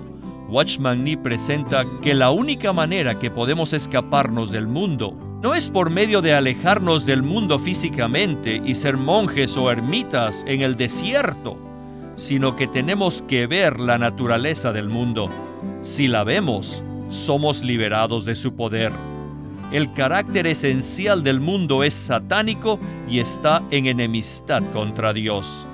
Watchman 0.52 1.04
Nee 1.04 1.18
presenta 1.18 1.86
que 2.02 2.14
la 2.14 2.30
única 2.30 2.74
manera 2.74 3.18
que 3.18 3.32
podemos 3.32 3.74
escaparnos 3.74 4.52
del 4.52 4.68
mundo 4.68 5.16
no 5.42 5.56
es 5.56 5.70
por 5.72 5.90
medio 5.90 6.22
de 6.22 6.34
alejarnos 6.34 7.06
del 7.06 7.24
mundo 7.24 7.58
físicamente 7.58 8.62
y 8.64 8.76
ser 8.76 8.98
monjes 8.98 9.58
o 9.58 9.72
ermitas 9.72 10.44
en 10.46 10.62
el 10.62 10.76
desierto, 10.76 11.58
sino 12.16 12.56
que 12.56 12.68
tenemos 12.68 13.24
que 13.28 13.48
ver 13.48 13.80
la 13.80 13.98
naturaleza 13.98 14.72
del 14.74 14.90
mundo. 14.90 15.30
Si 15.82 16.08
la 16.08 16.24
vemos, 16.24 16.84
somos 17.10 17.64
liberados 17.64 18.26
de 18.26 18.36
su 18.36 18.56
poder. 18.56 18.92
El 19.72 19.94
carácter 19.94 20.48
esencial 20.48 21.24
del 21.24 21.40
mundo 21.40 21.84
es 21.84 21.94
satánico 21.94 22.80
y 23.08 23.20
está 23.20 23.64
en 23.72 23.88
enemistad 23.88 24.64
contra 24.74 25.14
Dios. 25.14 25.66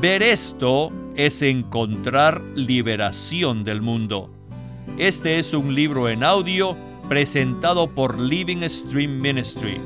Ver 0.00 0.22
esto 0.22 0.90
es 1.14 1.42
encontrar 1.42 2.40
liberación 2.54 3.64
del 3.64 3.80
mundo. 3.80 4.30
Este 4.98 5.38
es 5.38 5.54
un 5.54 5.74
libro 5.74 6.08
en 6.08 6.24
audio 6.24 6.76
presentado 7.08 7.90
por 7.90 8.18
Living 8.18 8.68
Stream 8.68 9.20
Ministry. 9.20 9.80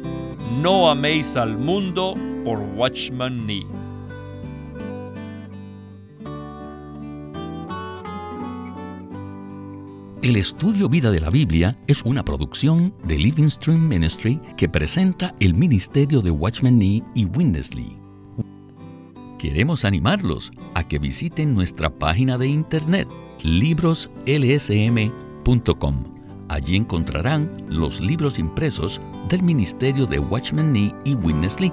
No 0.63 0.91
améis 0.91 1.37
al 1.37 1.59
mundo 1.59 2.15
por 2.45 2.61
Watchman 2.61 3.47
Nee. 3.47 3.88
El 10.29 10.37
estudio 10.37 10.89
Vida 10.91 11.11
de 11.11 11.21
la 11.21 11.31
Biblia 11.31 11.79
es 11.87 12.03
una 12.03 12.23
producción 12.23 12.93
de 13.05 13.17
Living 13.17 13.49
Stream 13.49 13.89
Ministry 13.89 14.39
que 14.59 14.69
presenta 14.69 15.35
el 15.41 15.55
ministerio 15.55 16.21
de 16.21 16.31
Watchman 16.31 16.79
Nee 16.79 17.03
y 17.15 17.25
Windesley. 17.25 17.97
Queremos 19.39 19.87
animarlos 19.87 20.53
a 20.75 20.87
que 20.87 20.99
visiten 20.99 21.55
nuestra 21.55 21.89
página 21.89 22.37
de 22.37 22.47
internet 22.47 23.09
libroslsm.com. 23.43 26.05
Allí 26.51 26.77
encontrarán 26.77 27.51
los 27.71 27.99
libros 27.99 28.39
impresos 28.39 29.01
del 29.31 29.43
ministerio 29.43 30.05
de 30.05 30.19
Watchman 30.19 30.75
Nee 30.75 30.95
y 31.07 31.15
Witness 31.15 31.59
Lee, 31.59 31.73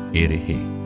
érehe. 0.13 0.80